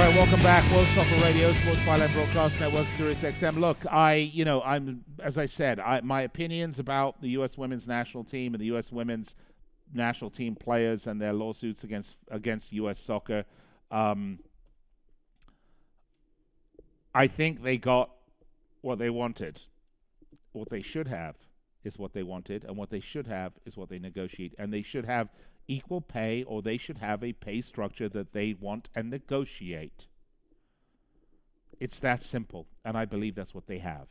All 0.00 0.06
right, 0.06 0.16
welcome 0.16 0.42
back. 0.42 0.70
World 0.72 0.86
Soccer 0.88 1.14
Radio, 1.22 1.52
Sports 1.52 1.80
Byline 1.80 2.10
Broadcast 2.14 2.58
Network, 2.58 2.86
Sirius 2.96 3.20
XM. 3.20 3.58
Look, 3.58 3.84
I, 3.90 4.14
you 4.14 4.46
know, 4.46 4.62
I'm, 4.62 5.04
as 5.22 5.36
I 5.36 5.44
said, 5.44 5.78
I, 5.78 6.00
my 6.00 6.22
opinions 6.22 6.78
about 6.78 7.20
the 7.20 7.28
U.S. 7.30 7.58
women's 7.58 7.86
national 7.86 8.24
team 8.24 8.54
and 8.54 8.60
the 8.62 8.66
U.S. 8.66 8.90
women's 8.90 9.36
national 9.92 10.30
team 10.30 10.54
players 10.54 11.06
and 11.06 11.20
their 11.20 11.34
lawsuits 11.34 11.84
against 11.84 12.16
against 12.30 12.72
U.S. 12.72 12.98
soccer. 12.98 13.44
Um, 13.90 14.38
I 17.14 17.26
think 17.26 17.62
they 17.62 17.76
got 17.76 18.10
what 18.82 18.98
they 18.98 19.10
wanted. 19.10 19.60
What 20.52 20.68
they 20.68 20.82
should 20.82 21.08
have 21.08 21.36
is 21.82 21.98
what 21.98 22.12
they 22.12 22.22
wanted, 22.22 22.64
and 22.64 22.76
what 22.76 22.90
they 22.90 23.00
should 23.00 23.26
have 23.26 23.52
is 23.64 23.76
what 23.76 23.88
they 23.88 23.98
negotiate. 23.98 24.54
And 24.58 24.72
they 24.72 24.82
should 24.82 25.04
have 25.04 25.28
equal 25.66 26.00
pay, 26.00 26.42
or 26.44 26.62
they 26.62 26.76
should 26.76 26.98
have 26.98 27.24
a 27.24 27.32
pay 27.32 27.60
structure 27.60 28.08
that 28.10 28.32
they 28.32 28.54
want 28.54 28.90
and 28.94 29.10
negotiate. 29.10 30.06
It's 31.80 31.98
that 32.00 32.22
simple, 32.22 32.66
and 32.84 32.96
I 32.96 33.06
believe 33.06 33.34
that's 33.34 33.54
what 33.54 33.66
they 33.66 33.78
have. 33.78 34.08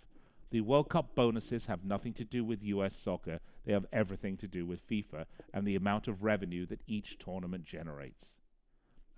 The 0.52 0.62
World 0.62 0.90
Cup 0.90 1.14
bonuses 1.14 1.68
have 1.68 1.84
nothing 1.84 2.14
to 2.14 2.26
do 2.26 2.44
with 2.44 2.64
US 2.64 2.96
soccer, 2.96 3.40
they 3.66 3.74
have 3.74 3.86
everything 3.94 4.36
to 4.38 4.48
do 4.48 4.66
with 4.66 4.88
FIFA 4.90 5.26
and 5.54 5.68
the 5.68 5.76
amount 5.76 6.08
of 6.08 6.24
revenue 6.24 6.66
that 6.66 6.82
each 6.88 7.20
tournament 7.20 7.66
generates 7.66 8.38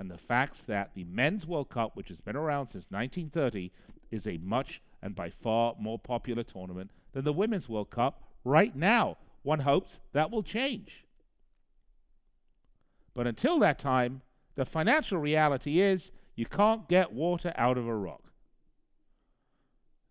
and 0.02 0.10
the 0.10 0.18
facts 0.18 0.64
that 0.64 0.90
the 0.96 1.04
Men's 1.04 1.46
World 1.46 1.70
Cup, 1.70 1.96
which 1.96 2.08
has 2.08 2.20
been 2.20 2.36
around 2.36 2.66
since 2.66 2.88
1930, 2.90 3.72
is 4.10 4.26
a 4.26 4.40
much 4.40 4.82
and 5.04 5.14
by 5.14 5.30
far 5.30 5.76
more 5.80 6.00
popular 6.00 6.42
tournament 6.42 6.90
than 7.14 7.24
the 7.24 7.32
Women's 7.32 7.70
World 7.70 7.92
Cup 7.92 8.24
right 8.44 8.76
now. 8.76 9.16
One 9.44 9.60
hopes 9.60 10.00
that 10.14 10.32
will 10.32 10.42
change. 10.42 11.06
But 13.14 13.28
until 13.28 13.60
that 13.60 13.78
time, 13.78 14.24
the 14.56 14.66
financial 14.66 15.20
reality 15.20 15.80
is 15.80 16.12
you 16.36 16.48
can't 16.48 16.90
get 16.90 17.14
water 17.14 17.54
out 17.56 17.78
of 17.78 17.86
a 17.88 17.96
rock. 17.96 18.24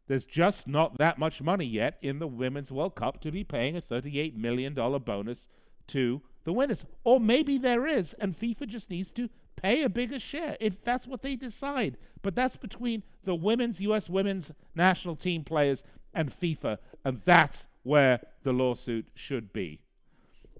There's 0.07 0.24
just 0.24 0.68
not 0.68 0.99
that 0.99 1.18
much 1.18 1.43
money 1.43 1.66
yet 1.66 1.99
in 2.01 2.20
the 2.20 2.28
Women's 2.28 2.70
World 2.70 2.95
Cup 2.95 3.20
to 3.22 3.32
be 3.32 3.43
paying 3.43 3.76
a 3.76 3.82
$38 3.82 4.36
million 4.36 4.72
bonus 4.72 5.49
to 5.88 6.22
the 6.45 6.53
winners. 6.53 6.84
Or 7.03 7.18
maybe 7.18 7.59
there 7.59 7.88
is, 7.88 8.12
and 8.20 8.36
FIFA 8.36 8.68
just 8.68 8.88
needs 8.88 9.11
to 9.12 9.28
pay 9.63 9.83
a 9.83 9.89
bigger 9.89 10.19
share 10.19 10.57
if 10.61 10.83
that's 10.85 11.07
what 11.07 11.23
they 11.23 11.37
decide. 11.37 11.97
But 12.23 12.35
that's 12.35 12.57
between 12.57 13.03
the 13.25 13.35
women's 13.35 13.81
U.S. 13.81 14.09
women's 14.09 14.51
national 14.75 15.17
team 15.17 15.45
players 15.45 15.85
and 16.15 16.31
FIFA, 16.31 16.79
and 17.05 17.21
that's 17.25 17.67
where 17.83 18.21
the 18.43 18.53
lawsuit 18.53 19.09
should 19.15 19.53
be. 19.53 19.81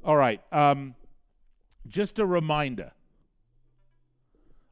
All 0.05 0.17
right. 0.17 0.41
Um, 0.53 0.95
just 1.87 2.19
a 2.19 2.27
reminder 2.27 2.93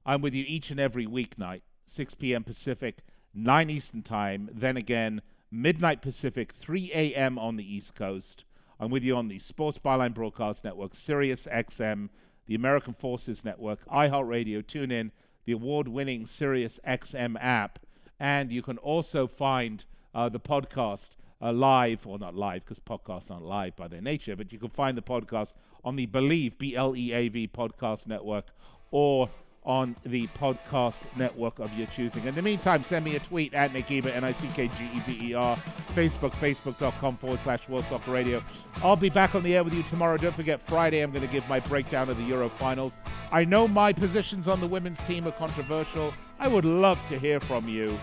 I'm 0.07 0.23
with 0.23 0.35
you 0.35 0.45
each 0.49 0.71
and 0.71 0.81
every 0.81 1.07
weeknight, 1.07 1.61
6 1.85 2.15
p.m. 2.15 2.43
Pacific, 2.43 3.03
9 3.35 3.69
Eastern 3.69 4.03
Time, 4.03 4.49
then 4.55 4.79
again, 4.79 5.21
midnight 5.51 6.01
Pacific, 6.01 6.53
3 6.53 6.91
a.m. 6.95 7.39
on 7.39 7.57
the 7.57 7.75
East 7.75 7.95
Coast. 7.95 8.45
I'm 8.81 8.91
with 8.91 9.03
you 9.03 9.17
on 9.17 9.29
the 9.29 9.39
Sports 9.39 9.79
Byline 9.79 10.15
Broadcast 10.15 10.65
Network, 10.65 10.95
Sirius 10.95 11.47
XM, 11.53 12.09
the 12.49 12.57
American 12.57 12.95
Forces 12.95 13.45
Network, 13.45 13.87
iHeartRadio, 13.87 14.65
TuneIn, 14.65 15.13
the 15.45 15.53
award-winning 15.53 16.27
Sirius 16.27 16.81
XM 16.87 17.37
app, 17.41 17.79
and 18.19 18.51
you 18.51 18.63
can 18.63 18.79
also 18.79 19.29
find 19.29 19.85
uh, 20.15 20.29
the 20.29 20.41
podcast 20.41 21.11
uh, 21.41 21.53
live, 21.53 22.07
or 22.07 22.19
not 22.19 22.35
live 22.35 22.65
because 22.65 22.81
podcasts 22.81 23.31
aren't 23.31 23.45
live 23.45 23.77
by 23.77 23.87
their 23.87 24.01
nature, 24.01 24.35
but 24.35 24.53
you 24.53 24.59
can 24.59 24.71
find 24.71 24.99
the 24.99 25.03
podcast 25.03 25.55
on 25.85 25.95
the 25.95 26.07
Bleav, 26.07 26.59
B 26.59 26.75
L 26.75 26.97
E 26.97 27.13
A 27.13 27.29
V 27.29 27.47
podcast 27.47 28.09
network 28.09 28.47
or 28.91 29.31
on 29.65 29.95
the 30.05 30.27
podcast 30.29 31.03
network 31.17 31.59
of 31.59 31.73
your 31.75 31.87
choosing. 31.89 32.25
In 32.25 32.35
the 32.35 32.43
meantime, 32.43 32.85
send 32.85 33.05
me 33.05 33.17
a 33.17 33.21
tweet 33.21 33.53
at 33.55 33.73
Nick 33.73 33.87
Geber, 33.87 34.09
N 34.09 34.25
I 34.25 34.33
C 34.33 34.49
K 34.55 34.69
G 34.69 34.91
E 34.95 35.03
B 35.07 35.29
E 35.31 35.35
R, 35.35 35.57
Facebook, 35.95 36.33
facebook.com 36.33 37.17
forward 37.19 37.41
slash 37.41 37.69
World 37.69 37.85
Soccer 37.85 38.11
Radio. 38.11 38.43
I'll 38.83 38.97
be 38.97 39.11
back 39.11 39.35
on 39.35 39.43
the 39.43 39.57
air 39.57 39.65
with 39.65 39.75
you 39.75 39.83
tomorrow. 39.85 40.17
Don't 40.17 40.35
forget, 40.35 40.63
Friday, 40.63 41.01
I'm 41.01 41.11
going 41.11 41.27
to 41.27 41.33
give 41.33 41.47
my 41.49 41.61
breakdown 41.61 42.09
of 42.09 42.17
the 42.17 42.25
Euro 42.25 42.49
finals. 42.49 42.97
I 43.31 43.45
know 43.45 43.69
my 43.69 43.93
positions 43.93 44.49
on 44.49 44.61
the 44.61 44.67
women's 44.67 45.01
team 45.03 45.27
are 45.27 45.33
controversial. 45.33 46.15
I 46.39 46.49
would 46.49 46.65
love 46.65 46.99
to 47.09 47.19
hear 47.19 47.41
from 47.41 47.69
you 47.69 47.99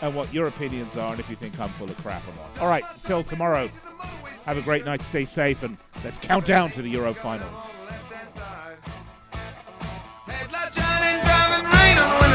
and 0.00 0.14
what 0.14 0.32
your 0.32 0.46
opinions 0.46 0.96
are 0.96 1.10
and 1.12 1.20
if 1.20 1.28
you 1.28 1.36
think 1.36 1.58
I'm 1.58 1.68
full 1.70 1.88
of 1.88 1.96
crap 1.98 2.22
or 2.26 2.34
not. 2.34 2.62
All 2.62 2.68
right, 2.68 2.84
till 3.04 3.22
tomorrow. 3.22 3.68
Have 4.44 4.56
a 4.56 4.62
great 4.62 4.86
night, 4.86 5.02
stay 5.02 5.26
safe, 5.26 5.62
and 5.62 5.76
let's 6.02 6.18
count 6.18 6.46
down 6.46 6.70
to 6.70 6.80
the 6.80 6.88
Euro 6.90 7.12
finals. 7.12 7.60